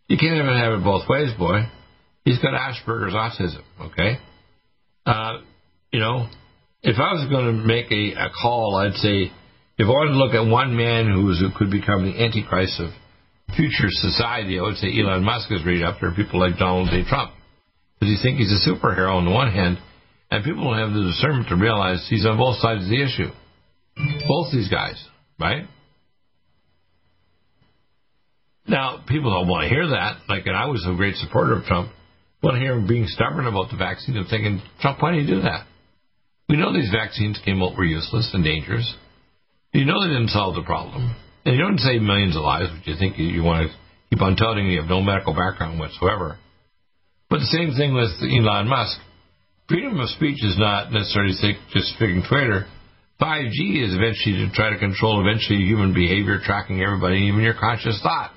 [0.08, 1.68] You can't even have it both ways, boy.
[2.24, 4.18] He's got Asperger's autism, okay?
[5.06, 5.38] Uh,
[5.92, 6.28] you know,
[6.82, 9.32] if I was going to make a, a call, I'd say
[9.78, 12.90] if I wanted to look at one man who, could become the antichrist of
[13.56, 16.12] future society, I would say Elon Musk is right up there.
[16.12, 17.04] People like Donald J.
[17.08, 17.32] Trump.
[17.98, 19.78] Because you think he's a superhero on the one hand,
[20.30, 23.30] and people don't have the discernment to realize he's on both sides of the issue.
[24.28, 25.02] Both these guys,
[25.40, 25.66] right?
[28.68, 30.20] Now, people don't want to hear that.
[30.28, 31.90] Like, and I was a great supporter of Trump.
[32.42, 35.26] Want to hear him being stubborn about the vaccine and thinking, Trump, why do you
[35.26, 35.66] do that?
[36.48, 38.94] We know these vaccines came out were useless and dangerous.
[39.72, 41.14] You know they didn't solve the problem.
[41.44, 43.76] And you don't save millions of lives, but you think you, want to
[44.10, 46.38] keep on touting you have no medical background whatsoever.
[47.28, 48.98] But the same thing with Elon Musk.
[49.68, 51.34] Freedom of speech is not necessarily
[51.72, 52.64] just speaking Twitter.
[53.20, 58.00] 5G is eventually to try to control eventually human behavior, tracking everybody, even your conscious
[58.02, 58.32] thought.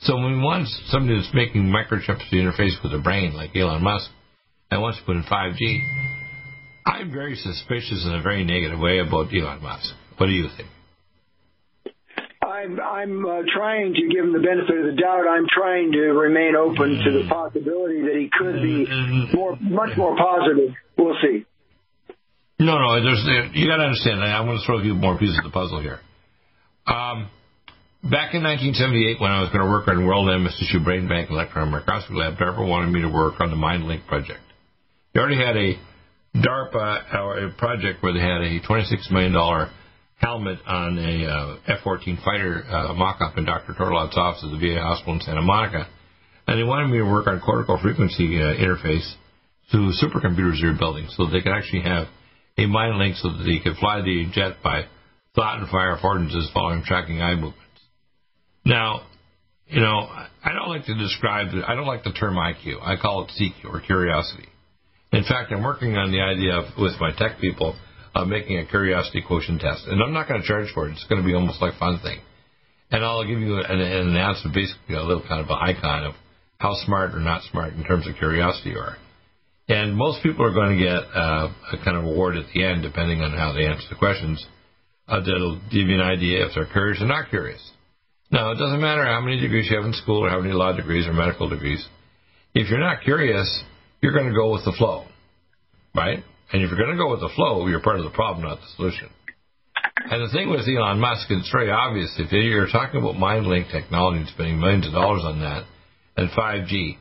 [0.00, 4.10] So when want somebody that's making microchips to interface with the brain, like Elon Musk,
[4.70, 6.23] and wants to put in 5G,
[6.86, 9.94] I'm very suspicious in a very negative way about Elon Musk.
[10.16, 10.68] What do you think?
[12.42, 15.26] I'm I'm uh, trying to give him the benefit of the doubt.
[15.28, 18.86] I'm trying to remain open to the possibility that he could be
[19.34, 20.74] more, much more positive.
[20.96, 21.44] We'll see.
[22.58, 23.02] No, no.
[23.02, 24.22] There's you got to understand.
[24.22, 26.00] I'm going to throw a few more pieces of the puzzle here.
[26.86, 27.28] Um,
[28.04, 31.30] back in 1978, when I was going to work on World MS Tissue Brain Bank
[31.30, 34.40] Electron Microscopy Lab, DARPA wanted me to work on the MindLink project.
[35.12, 35.76] They already had a
[36.36, 39.68] DARPA a project where they had a $26 million
[40.16, 43.74] helmet on a uh, F-14 fighter uh, mock-up in Dr.
[43.74, 45.86] Tortolot's office at the VA hospital in Santa Monica,
[46.46, 49.08] and they wanted me to work on cortical frequency uh, interface
[49.70, 52.08] to supercomputers they're building, so they could actually have
[52.58, 54.82] a mind link so that they could fly the jet by
[55.34, 57.60] thought and fire affordances following tracking eye movements.
[58.64, 59.06] Now,
[59.66, 62.82] you know, I don't like to describe, I don't like the term IQ.
[62.82, 64.48] I call it CQ or curiosity.
[65.14, 67.78] In fact, I'm working on the idea of, with my tech people
[68.14, 69.86] uh, making a curiosity quotient test.
[69.86, 70.92] And I'm not going to charge for it.
[70.92, 72.18] It's going to be almost like fun thing.
[72.90, 76.14] And I'll give you an, an announcement, basically a little kind of an icon of
[76.58, 78.96] how smart or not smart in terms of curiosity you are.
[79.68, 82.82] And most people are going to get uh, a kind of award at the end,
[82.82, 84.44] depending on how they answer the questions.
[85.06, 87.62] Uh, that'll give you an idea if they're curious or not curious.
[88.30, 90.74] Now, it doesn't matter how many degrees you have in school or how many law
[90.74, 91.86] degrees or medical degrees.
[92.54, 93.64] If you're not curious,
[94.04, 95.06] you're going to go with the flow,
[95.96, 96.22] right?
[96.52, 98.60] And if you're going to go with the flow, you're part of the problem, not
[98.60, 99.08] the solution.
[99.96, 102.12] And the thing with Elon Musk, it's very obvious.
[102.18, 105.64] If you're talking about mind MindLink technology and spending millions of dollars on that,
[106.18, 106.98] and 5G,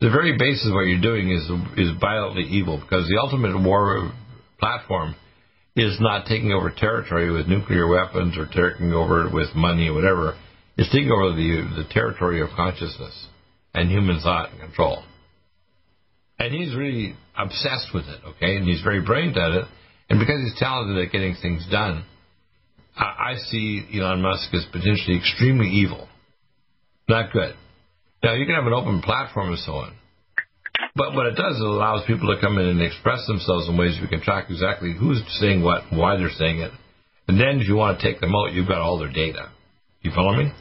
[0.00, 1.44] the very basis of what you're doing is
[1.76, 4.10] is violently evil because the ultimate war
[4.58, 5.14] platform
[5.76, 10.38] is not taking over territory with nuclear weapons or taking over with money or whatever.
[10.78, 13.26] It's taking over the the territory of consciousness
[13.74, 15.02] and human thought and control.
[16.38, 18.56] And he's really obsessed with it, okay?
[18.56, 19.64] And he's very brilliant at it.
[20.08, 22.04] And because he's talented at getting things done,
[22.96, 26.08] I, I see Elon Musk as potentially extremely evil.
[27.08, 27.54] Not good.
[28.22, 29.94] Now, you can have an open platform and so on.
[30.94, 33.76] But what it does is it allows people to come in and express themselves in
[33.76, 36.72] ways we can track exactly who's saying what and why they're saying it.
[37.28, 39.50] And then if you want to take them out, you've got all their data.
[40.02, 40.52] You follow me?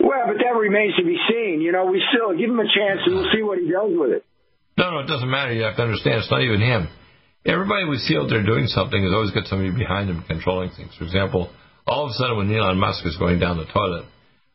[0.00, 1.60] Well, but that remains to be seen.
[1.60, 4.12] You know, we still give him a chance and we'll see what he does with
[4.16, 4.24] it.
[4.78, 5.52] No, no, it doesn't matter.
[5.52, 6.88] You have to understand it's not even him.
[7.44, 10.96] Everybody we see out there doing something has always got somebody behind them controlling things.
[10.96, 11.52] For example,
[11.86, 14.06] all of a sudden when Elon Musk is going down the toilet,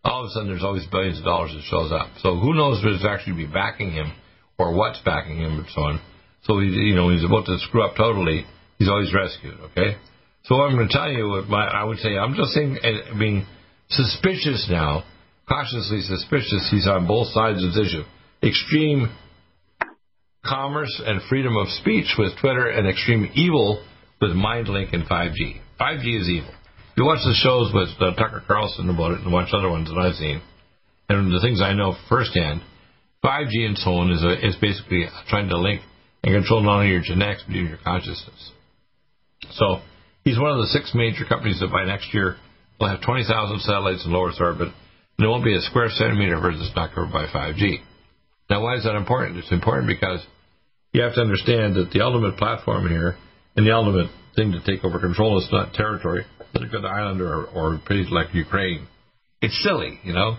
[0.04, 2.10] all of a sudden there's always billions of dollars that shows up.
[2.22, 4.14] So who knows who's actually be backing him
[4.58, 6.02] or what's backing him and so on.
[6.44, 8.46] So he, you know, he's about to screw up totally.
[8.78, 9.60] He's always rescued.
[9.72, 9.98] Okay.
[10.46, 13.46] So I'm going to tell you, I would say, I'm just saying, uh, being
[13.90, 15.04] suspicious now
[15.48, 18.04] cautiously suspicious he's on both sides of this issue.
[18.44, 19.10] Extreme
[20.44, 23.84] commerce and freedom of speech with Twitter and extreme evil
[24.22, 25.62] with MindLink and 5G.
[25.80, 26.50] 5G is evil.
[26.50, 29.90] If you watch the shows with uh, Tucker Carlson about it and watch other ones
[29.90, 30.42] that I've seen,
[31.10, 32.62] and the things I know firsthand,
[33.24, 35.82] 5G and so on is, a, is basically trying to link
[36.24, 38.52] and control not only your genetics but even your consciousness.
[39.52, 39.82] So
[40.24, 42.38] he's one of the six major companies that by next year
[42.80, 44.70] will have 20,000 satellites in low Earth orbit,
[45.18, 47.80] and there won't be a square centimeter that's not covered by 5G.
[48.50, 49.38] Now, why is that important?
[49.38, 50.26] It's important because
[50.92, 53.16] you have to understand that the ultimate platform here
[53.56, 57.22] and the ultimate thing to take over control is not territory, but a good island
[57.22, 58.88] or, or a place like Ukraine.
[59.42, 60.38] It's silly, you know.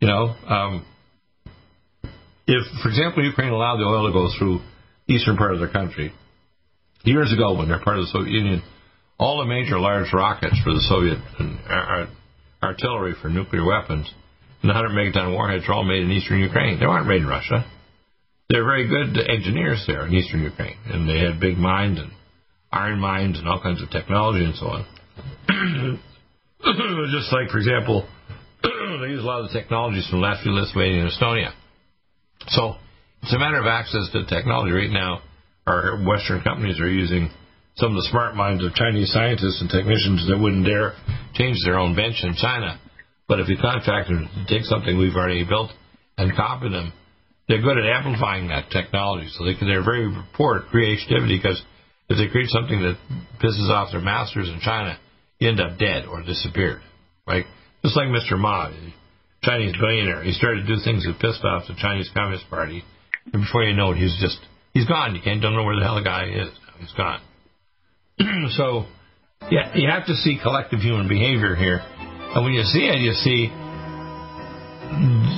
[0.00, 0.86] You know, um,
[2.46, 4.60] if, for example, Ukraine allowed the oil to go through
[5.08, 6.12] eastern part of their country,
[7.04, 8.62] years ago when they're part of the Soviet Union,
[9.18, 11.18] all the major large rockets for the Soviet
[11.70, 12.06] uh,
[12.64, 14.10] artillery for nuclear weapons
[14.64, 16.80] and the 100 megaton warheads are all made in eastern Ukraine.
[16.80, 17.70] They weren't made in Russia.
[18.48, 22.10] They're very good engineers there in eastern Ukraine, and they had big mines and
[22.72, 24.86] iron mines and all kinds of technology and so on.
[27.12, 28.08] Just like, for example,
[28.62, 31.52] they use a lot of the technologies from Latvia, Lithuania, and Estonia.
[32.48, 32.76] So
[33.22, 34.72] it's a matter of access to technology.
[34.72, 35.20] Right now,
[35.66, 37.28] our Western companies are using
[37.76, 40.94] some of the smart minds of Chinese scientists and technicians that wouldn't dare
[41.34, 42.78] change their own bench in China.
[43.26, 45.70] But if you contract them to take something we've already built
[46.16, 46.92] and copy them,
[47.48, 49.28] they're good at amplifying that technology.
[49.32, 51.60] So they they're very poor at creativity because
[52.08, 52.96] if they create something that
[53.42, 54.98] pisses off their masters in China,
[55.38, 56.80] you end up dead or disappeared.
[57.26, 57.44] Right?
[57.82, 58.38] Just like Mr.
[58.38, 58.70] Ma,
[59.42, 60.22] Chinese billionaire.
[60.22, 62.82] He started to do things that pissed off the Chinese Communist Party,
[63.32, 64.38] and before you know it, he's just
[64.72, 65.14] he's gone.
[65.14, 66.48] You can't don't know where the hell the guy is.
[66.78, 67.20] He's gone.
[68.50, 68.86] so,
[69.50, 73.12] yeah, you have to see collective human behavior here, and when you see it, you
[73.12, 73.48] see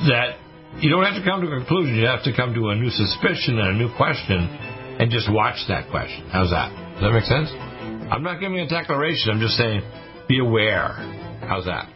[0.09, 0.37] that
[0.81, 1.97] you don't have to come to a conclusion.
[1.97, 4.45] You have to come to a new suspicion and a new question,
[5.01, 6.29] and just watch that question.
[6.29, 6.68] How's that?
[7.01, 7.49] Does that make sense?
[8.12, 9.33] I'm not giving a declaration.
[9.33, 9.81] I'm just saying,
[10.29, 10.93] be aware.
[11.49, 11.89] How's that?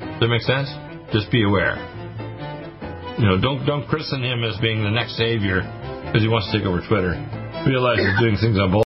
[0.00, 0.68] Does that make sense?
[1.12, 1.76] Just be aware.
[3.18, 5.60] You know, don't don't christen him as being the next savior
[6.06, 7.39] because he wants to take over Twitter.
[7.66, 8.84] Realize he's doing things on both.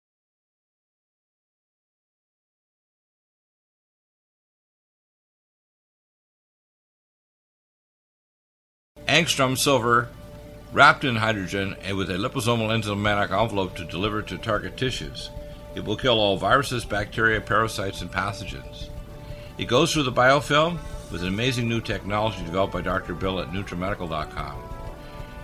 [9.08, 10.10] Angstrom silver
[10.72, 15.32] wrapped in hydrogen and with a liposomal enzymatic envelope to deliver to target tissues.
[15.76, 18.90] It will kill all viruses, bacteria, parasites, and pathogens.
[19.58, 20.78] It goes through the biofilm
[21.12, 23.16] with an amazing new technology developed by Dr.
[23.16, 24.69] Bill at NutriMedical.com.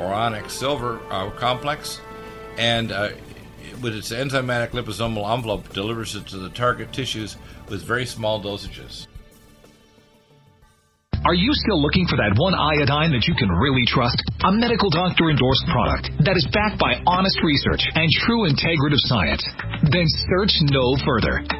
[0.00, 2.00] or silver uh, complex,
[2.56, 3.10] and uh,
[3.82, 7.36] with its enzymatic liposomal envelope, delivers it to the target tissues
[7.68, 9.06] with very small dosages.
[11.26, 14.16] Are you still looking for that one iodine that you can really trust?
[14.40, 19.44] A medical doctor endorsed product that is backed by honest research and true integrative science?
[19.92, 21.59] Then search no further.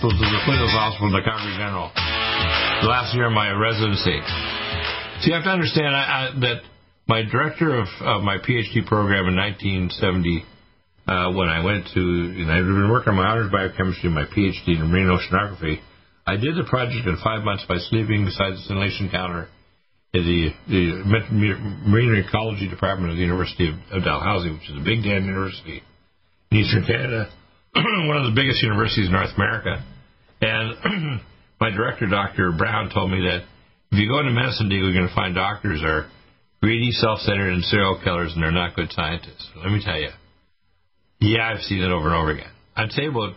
[0.00, 1.92] This is the Cleveland Hospital, the Calgary General.
[2.88, 4.16] Last year, of my residency.
[5.20, 6.64] So you have to understand I, I, that
[7.04, 10.40] my director of uh, my PhD program in 1970,
[11.04, 14.16] uh, when I went to, you know, I'd been working on my honors biochemistry and
[14.16, 15.84] my PhD in marine oceanography.
[16.24, 19.52] I did the project in five months by sleeping beside the scintillation counter
[20.16, 20.82] in the, the
[21.84, 25.84] Marine Ecology Department of the University of, of Dalhousie, which is a big damn university
[26.48, 27.28] in Eastern Canada.
[27.76, 29.84] one of the biggest universities in North America.
[30.40, 31.20] And
[31.60, 32.52] my director, Dr.
[32.56, 33.44] Brown, told me that
[33.92, 36.08] if you go into medicine, you're going to find doctors are
[36.62, 39.48] greedy, self-centered, and serial killers, and they're not good scientists.
[39.56, 40.10] Let me tell you.
[41.20, 42.52] Yeah, I've seen it over and over again.
[42.76, 43.34] I'd say about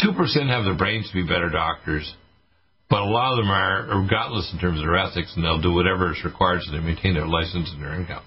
[0.00, 0.14] 2%
[0.48, 2.12] have the brains to be better doctors,
[2.88, 5.60] but a lot of them are, are gutless in terms of their ethics, and they'll
[5.60, 8.24] do whatever is required so they maintain their license and their income.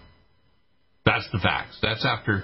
[1.05, 1.77] That's the facts.
[1.81, 2.43] That's after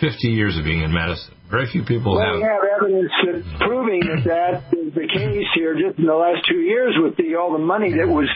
[0.00, 1.34] 50 years of being in medicine.
[1.50, 2.36] Very few people well, have.
[2.36, 6.46] We have evidence that proving that that is the case here just in the last
[6.48, 8.28] two years with the all the money that was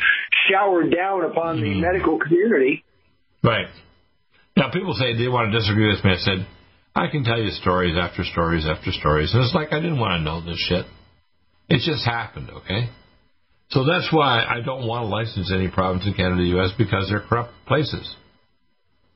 [0.51, 1.81] showered down upon the mm-hmm.
[1.81, 2.85] medical community.
[3.45, 3.69] Right.
[4.57, 6.13] Now, people say they want to disagree with me.
[6.13, 6.47] I said,
[6.95, 9.33] I can tell you stories after stories after stories.
[9.33, 10.85] And it's like I didn't want to know this shit.
[11.69, 12.91] It just happened, okay?
[13.71, 17.25] So that's why I don't want to license any province in Canada, U.S., because they're
[17.27, 18.15] corrupt places.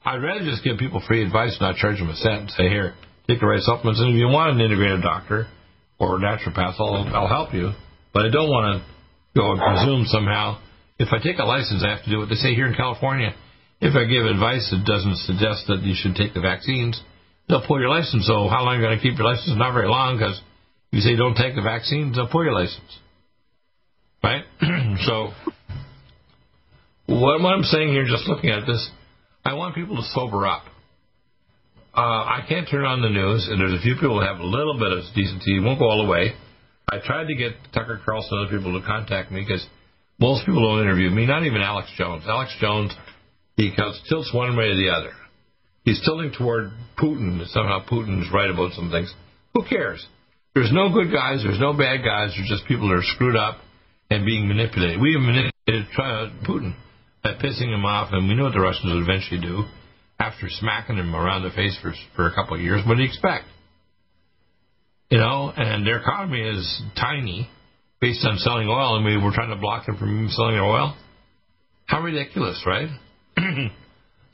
[0.07, 2.95] I'd rather just give people free advice, not charge them a cent, and say, here,
[3.27, 3.99] take the right supplements.
[3.99, 5.49] And if you want an integrated doctor
[5.99, 7.73] or a naturopath, I'll, I'll help you.
[8.15, 8.87] But I don't want to
[9.35, 10.63] go and presume somehow.
[11.03, 13.35] If I take a license, I have to do what they say here in California.
[13.83, 17.03] If I give advice that doesn't suggest that you should take the vaccines,
[17.49, 18.31] they'll pull your license.
[18.31, 19.59] So how long are you going to keep your license?
[19.59, 20.41] Not very long, because
[20.95, 22.95] you say don't take the vaccines, they'll pull your license.
[24.23, 24.47] Right?
[25.03, 25.35] so
[27.11, 28.87] what I'm saying here, just looking at this,
[29.47, 30.65] I want people to sober up.
[31.95, 34.45] Uh, I can't turn on the news, and there's a few people who have a
[34.45, 35.57] little bit of decency.
[35.57, 36.35] It won't go all the way.
[36.91, 39.65] I tried to get Tucker Carlson and other people to contact me because
[40.19, 42.25] most people don't interview me, not even Alex Jones.
[42.27, 42.91] Alex Jones,
[43.55, 43.71] he
[44.09, 45.15] tilts one way or the other.
[45.85, 47.47] He's tilting toward Putin.
[47.47, 49.15] Somehow Putin is right about some things.
[49.55, 50.05] Who cares?
[50.57, 51.45] There's no good guys.
[51.45, 52.35] There's no bad guys.
[52.35, 53.59] There's just people that are screwed up
[54.11, 55.01] and being manipulated.
[55.01, 55.87] We have manipulated
[56.43, 56.75] Putin
[57.27, 59.65] by pissing him off, and we know what the Russians would eventually do
[60.21, 62.83] after smacking him around the face for for a couple of years.
[62.87, 63.47] What do you expect?
[65.11, 67.49] You know, and their economy is tiny,
[68.01, 70.97] based on selling oil, and we were trying to block them from selling oil.
[71.87, 72.89] How ridiculous, right?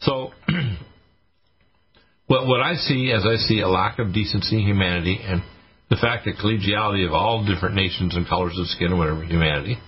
[0.00, 0.30] so,
[2.26, 5.42] what what I see as I see a lack of decency, humanity, and
[5.88, 9.78] the fact that collegiality of all different nations and colors of skin, and whatever humanity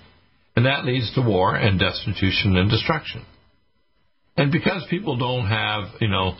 [0.56, 3.24] and that leads to war and destitution and destruction.
[4.36, 6.34] And because people don't have, you know,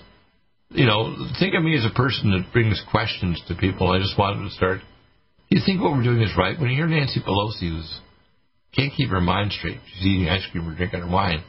[0.71, 3.91] you know, think of me as a person that brings questions to people.
[3.91, 4.81] I just wanted to start.
[5.49, 6.59] You think what we're doing is right?
[6.59, 8.01] When you hear Nancy Pelosi, who's
[8.75, 11.45] can't keep her mind straight, she's eating ice cream or drinking her wine,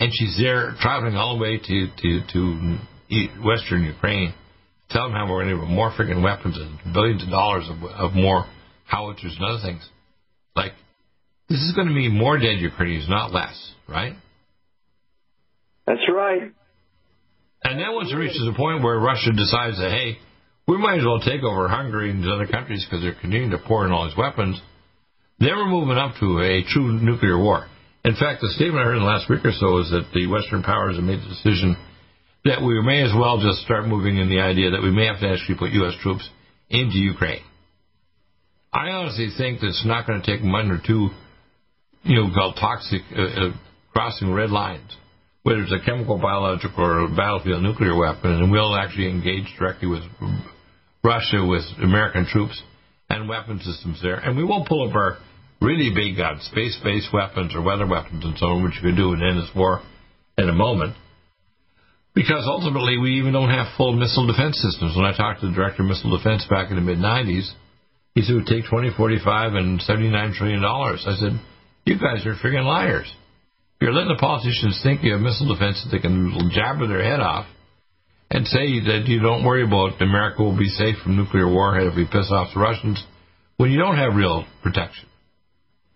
[0.00, 2.78] and she's there traveling all the way to to to
[3.44, 4.32] Western Ukraine,
[4.88, 7.82] tell them how we're going to have more freaking weapons and billions of dollars of,
[7.84, 8.46] of more
[8.86, 9.86] howitzers and other things.
[10.56, 10.72] Like
[11.52, 13.54] this is going to be more dead Ukrainians, not less,
[13.88, 14.14] right?
[15.86, 16.52] That's right.
[17.64, 20.18] And then once it reaches a point where Russia decides that, hey,
[20.66, 23.58] we might as well take over Hungary and these other countries because they're continuing to
[23.58, 24.60] pour in all these weapons.
[25.38, 27.66] Then we're moving up to a true nuclear war.
[28.04, 30.26] In fact, the statement I heard in the last week or so is that the
[30.26, 31.76] Western powers have made the decision
[32.44, 35.20] that we may as well just start moving in the idea that we may have
[35.20, 35.94] to actually put U.S.
[36.02, 36.28] troops
[36.70, 37.42] into Ukraine.
[38.72, 41.10] I honestly think that it's not going to take one or two,
[42.04, 43.52] you know, called toxic uh, uh,
[43.92, 44.90] crossing red lines,
[45.42, 49.88] whether it's a chemical, biological, or a battlefield nuclear weapon, and we'll actually engage directly
[49.88, 50.02] with
[51.04, 52.60] Russia with American troops
[53.08, 55.18] and weapon systems there, and we won't pull up our
[55.60, 59.12] really big guns, space-based weapons or weather weapons and so on, which you could do
[59.12, 59.80] and end this war
[60.38, 60.96] in a moment.
[62.14, 64.96] Because ultimately, we even don't have full missile defense systems.
[64.96, 67.48] When I talked to the director of missile defense back in the mid 90s,
[68.14, 71.04] he said it would take 20, 45, and 79 trillion dollars.
[71.08, 71.40] I said,
[71.84, 73.12] you guys are friggin' liars.
[73.80, 77.20] You're letting the politicians think you have missile defense that they can jabber their head
[77.20, 77.46] off
[78.30, 81.96] and say that you don't worry about America will be safe from nuclear warhead if
[81.96, 83.04] we piss off the Russians
[83.56, 85.08] when you don't have real protection.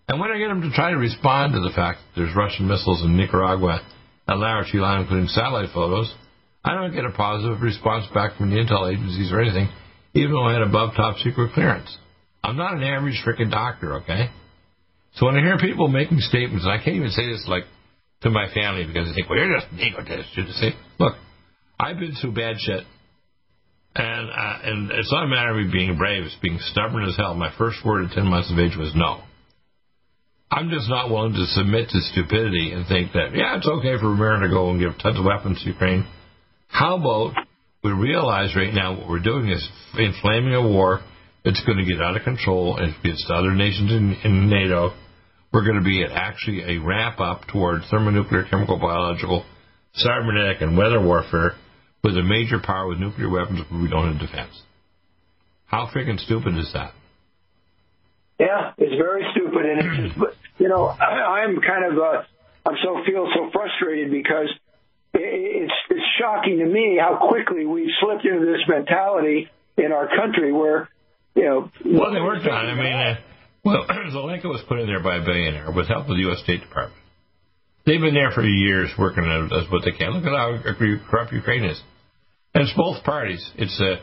[0.09, 2.69] And when I get them to try to respond to the fact that there's Russian
[2.69, 3.81] missiles in Nicaragua
[4.29, 6.13] and Laramie, including satellite photos,
[6.65, 9.69] I don't get a positive response back from the intel agencies or anything,
[10.15, 11.97] even though I had above top secret clearance.
[12.43, 14.31] I'm not an average freaking doctor, okay?
[15.17, 17.65] So when I hear people making statements, I can't even say this like
[18.23, 20.37] to my family because they think, well, you're just an egotist.
[20.37, 21.15] You just say, look,
[21.81, 22.85] I've been through bad shit,
[23.95, 27.17] and uh, and it's not a matter of me being brave; it's being stubborn as
[27.17, 27.35] hell.
[27.35, 29.23] My first word at ten months of age was no.
[30.51, 34.13] I'm just not willing to submit to stupidity and think that yeah, it's okay for
[34.13, 36.07] America to go and give tons of weapons to Ukraine.
[36.69, 37.35] How about
[37.83, 39.67] we realize right now what we're doing is
[39.99, 41.01] inflaming a war
[41.45, 44.93] that's going to get out of control and against other nations in, in NATO.
[45.57, 49.47] We're going to be at actually a ramp up toward thermonuclear, chemical, biological,
[49.95, 51.55] cybernetic, and weather warfare
[52.05, 54.53] with a major power with nuclear weapons but we don't have defense.
[55.65, 56.93] How freaking stupid is that?
[58.39, 62.23] Yeah, it's very stupid, and it's just, you know, I, I'm kind of, uh,
[62.67, 64.53] I'm so feel so frustrated because
[65.15, 69.49] it's it's shocking to me how quickly we've slipped into this mentality
[69.79, 70.91] in our country where,
[71.35, 71.71] you know.
[71.83, 72.67] Well, they worked on.
[72.67, 73.17] I mean, uh,
[73.67, 76.39] well, Zelenka was put in there by a billionaire with help of the U.S.
[76.45, 77.03] State Department.
[77.85, 80.15] They've been there for years working as what they can.
[80.15, 80.59] Look at how
[81.11, 81.81] corrupt Ukraine is.
[82.55, 83.43] And it's both parties.
[83.57, 83.97] It's the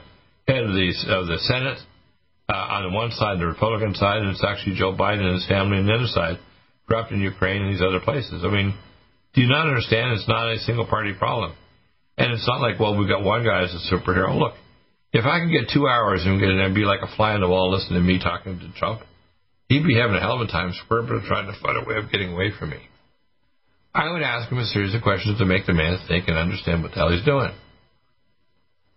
[0.48, 1.80] head of the of the Senate
[2.48, 5.48] uh, on the one side, the Republican side, and it's actually Joe Biden and his
[5.48, 6.40] family on the other side,
[6.88, 8.44] corrupt in Ukraine and these other places.
[8.44, 8.76] I mean,
[9.34, 10.12] do you not understand?
[10.12, 11.56] It's not a single party problem,
[12.18, 14.38] and it's not like well, we've got one guy as a superhero.
[14.38, 14.56] Look,
[15.12, 16.40] if I could get two hours and
[16.76, 19.02] be like a fly on the wall listening to me talking to Trump,
[19.70, 22.12] he'd be having a hell of a time squirming trying to find a way of
[22.12, 22.80] getting away from me.
[23.94, 26.82] I would ask him a series of questions to make the man think and understand
[26.82, 27.52] what the hell he's doing.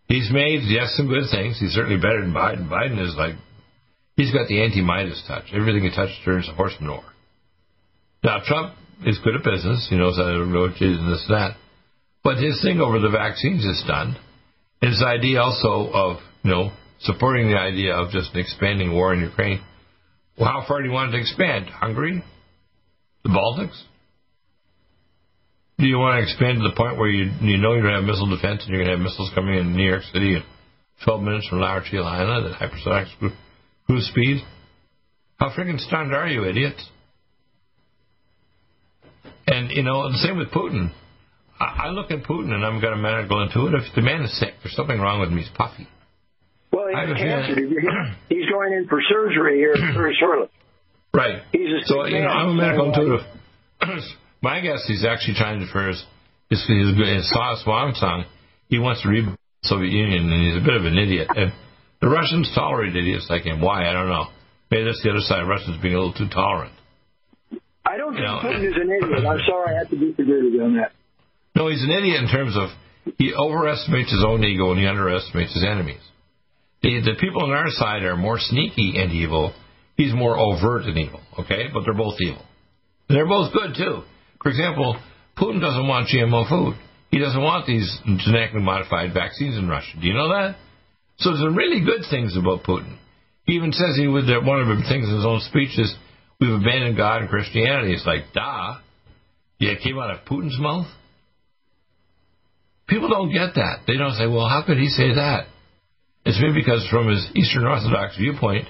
[0.09, 1.59] He's made, yes, some good things.
[1.59, 2.69] He's certainly better than Biden.
[2.69, 3.35] Biden is like,
[4.17, 5.45] he's got the anti-Midas touch.
[5.53, 7.05] Everything he touches turns a horse manure.
[8.23, 9.87] Now, Trump is good at business.
[9.91, 11.57] He knows how to negotiate and this and that.
[12.23, 14.17] But his thing over the vaccines is done.
[14.81, 19.21] His idea also of, you know, supporting the idea of just an expanding war in
[19.21, 19.61] Ukraine.
[20.39, 21.67] Well, how far do you want to expand?
[21.67, 22.23] Hungary?
[23.25, 23.81] The Baltics?
[25.79, 28.01] Do you want to expand to the point where you you know you're going to
[28.01, 30.43] have missile defense and you're going to have missiles coming in New York City in
[31.05, 33.07] 12 minutes from La Island at hypersonic
[33.87, 34.43] cruise speed?
[35.39, 36.89] How freaking stunned are you, idiots?
[39.47, 40.93] And, you know, the same with Putin.
[41.61, 43.83] I, I look at Putin and I'm got a medical intuitive.
[43.95, 44.55] The man is sick.
[44.63, 45.39] There's something wrong with him.
[45.39, 45.87] He's puffy.
[46.73, 47.55] Well, he's cancer.
[48.29, 50.49] He's going in for surgery here very shortly.
[51.15, 51.43] Right.
[51.53, 53.27] He's a so, you know, I'm a medical intuitive.
[54.43, 56.05] My guess he's actually trying to for his
[56.51, 58.25] his, his, his song.
[58.69, 61.29] He wants to rebuild the Soviet Union, and he's a bit of an idiot.
[61.35, 61.53] And
[62.01, 63.61] the Russians tolerate idiots like him.
[63.61, 63.89] Why?
[63.89, 64.27] I don't know.
[64.71, 65.49] Maybe that's the other side.
[65.49, 66.75] Russians being a little too tolerant.
[67.85, 69.27] I don't you think know, Putin is an idiot.
[69.27, 70.93] I'm sorry, I have to disagree with you on that.
[71.55, 72.69] No, he's an idiot in terms of
[73.17, 76.03] he overestimates his own ego and he underestimates his enemies.
[76.87, 79.53] The, people on our side are more sneaky and evil.
[79.97, 81.21] He's more overt and evil.
[81.39, 82.45] Okay, but they're both evil.
[83.09, 84.03] They're both good too.
[84.43, 84.97] For example,
[85.37, 86.77] Putin doesn't want GMO food.
[87.11, 87.89] He doesn't want these
[88.25, 89.99] genetically modified vaccines in Russia.
[90.01, 90.57] Do you know that?
[91.19, 92.99] So there's some really good things about Putin.
[93.45, 95.95] He even says he would that one of the things in his own speech is
[96.41, 97.95] we've abandoned God and Christianity.
[97.95, 98.79] It's like, da.
[99.59, 100.87] Yeah, it came out of Putin's mouth.
[102.89, 103.81] People don't get that.
[103.87, 105.47] They don't say, well, how could he say that?
[106.27, 108.67] It's maybe because from his Eastern Orthodox viewpoint,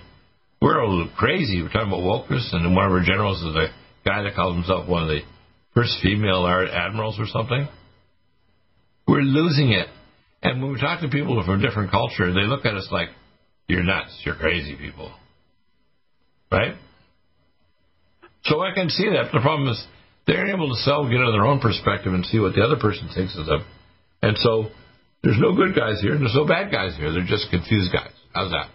[0.61, 1.63] we're a little crazy.
[1.63, 3.69] We're talking about wokeness, and one of our generals is a
[4.05, 5.21] guy that calls himself one of the
[5.73, 7.67] first female admirals or something.
[9.09, 9.89] We're losing it.
[10.43, 13.09] And when we talk to people from a different culture, they look at us like,
[13.69, 15.15] you're nuts, you're crazy people.
[16.53, 16.75] Right?
[18.45, 19.33] So I can see that.
[19.33, 19.83] The problem is
[20.27, 22.77] they're able to sell, get out of their own perspective and see what the other
[22.77, 23.65] person thinks of them.
[24.21, 24.67] And so
[25.27, 27.13] there's no good guys here and there's no bad guys here.
[27.13, 28.13] They're just confused guys.
[28.33, 28.71] How's that?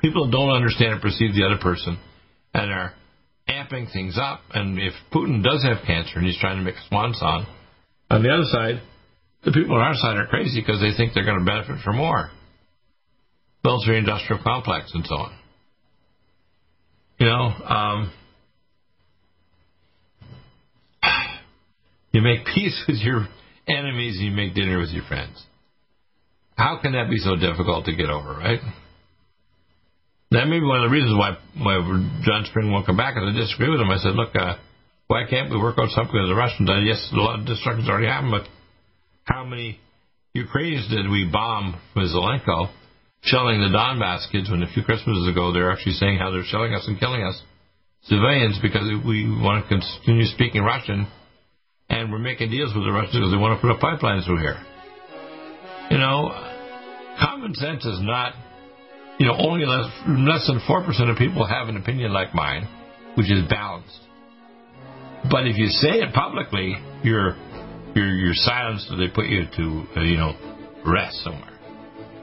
[0.00, 1.98] People don't understand and perceive the other person
[2.54, 2.94] and are
[3.46, 4.40] amping things up.
[4.54, 7.46] And if Putin does have cancer and he's trying to make a swan song,
[8.10, 8.80] on the other side,
[9.44, 11.96] the people on our side are crazy because they think they're going to benefit from
[11.96, 12.30] more
[13.62, 15.38] military industrial complex and so on.
[17.18, 18.12] You know, um,
[22.12, 23.26] you make peace with your
[23.68, 25.42] enemies and you make dinner with your friends.
[26.56, 28.60] How can that be so difficult to get over, right?
[30.30, 31.78] That may be one of the reasons why, why
[32.22, 33.90] John Spring won't come back, and I disagree with him.
[33.90, 34.56] I said, look, uh,
[35.06, 36.68] why can't we work out something with the Russians?
[36.68, 38.48] Uh, yes, a lot of destruction's already happened, but
[39.24, 39.80] how many
[40.34, 42.68] Ukrainians did we bomb with Zelenko,
[43.22, 46.74] shelling the Donbass kids when a few Christmases ago they're actually saying how they're shelling
[46.74, 47.40] us and killing us,
[48.02, 51.08] civilians, because we want to continue speaking Russian,
[51.88, 54.38] and we're making deals with the Russians because they want to put a pipeline through
[54.38, 54.60] here.
[55.90, 56.30] You know,
[57.18, 58.34] common sense is not
[59.18, 62.68] you know, only less, less than 4% of people have an opinion like mine,
[63.16, 63.98] which is balanced.
[65.28, 67.36] But if you say it publicly, you're,
[67.94, 70.34] you're, you're silenced or they put you to, uh, you know,
[70.86, 71.58] rest somewhere.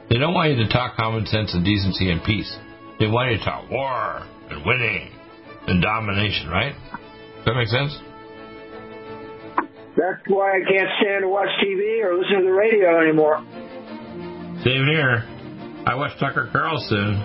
[0.08, 2.56] They don't want you to talk common sense and decency and peace.
[2.98, 5.12] They want you to talk war and winning
[5.66, 6.72] and domination, right?
[6.72, 7.92] Does that make sense?
[9.96, 13.40] That's why I can't stand to watch TV or listen to the radio anymore.
[14.62, 15.24] Same here.
[15.88, 17.16] I watch Tucker Carlson,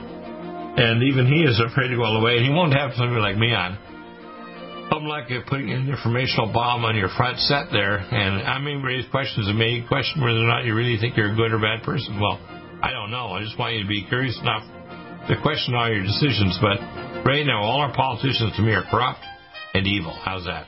[0.80, 3.20] and even he is afraid to go all the way, and he won't have somebody
[3.20, 3.76] like me on.
[4.92, 9.08] I'm like putting an informational bomb on your front set there, and I may raise
[9.10, 11.84] questions and may question whether or not you really think you're a good or bad
[11.84, 12.20] person.
[12.20, 12.40] Well,
[12.84, 13.34] I don't know.
[13.34, 14.64] I just want you to be curious enough
[15.28, 16.60] to question all your decisions.
[16.62, 16.80] But
[17.24, 19.24] right now, all our politicians to me are corrupt
[19.74, 20.12] and evil.
[20.12, 20.68] How's that?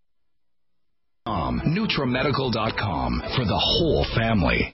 [1.27, 4.73] NutriMedical.com for the whole family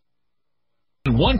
[1.07, 1.39] One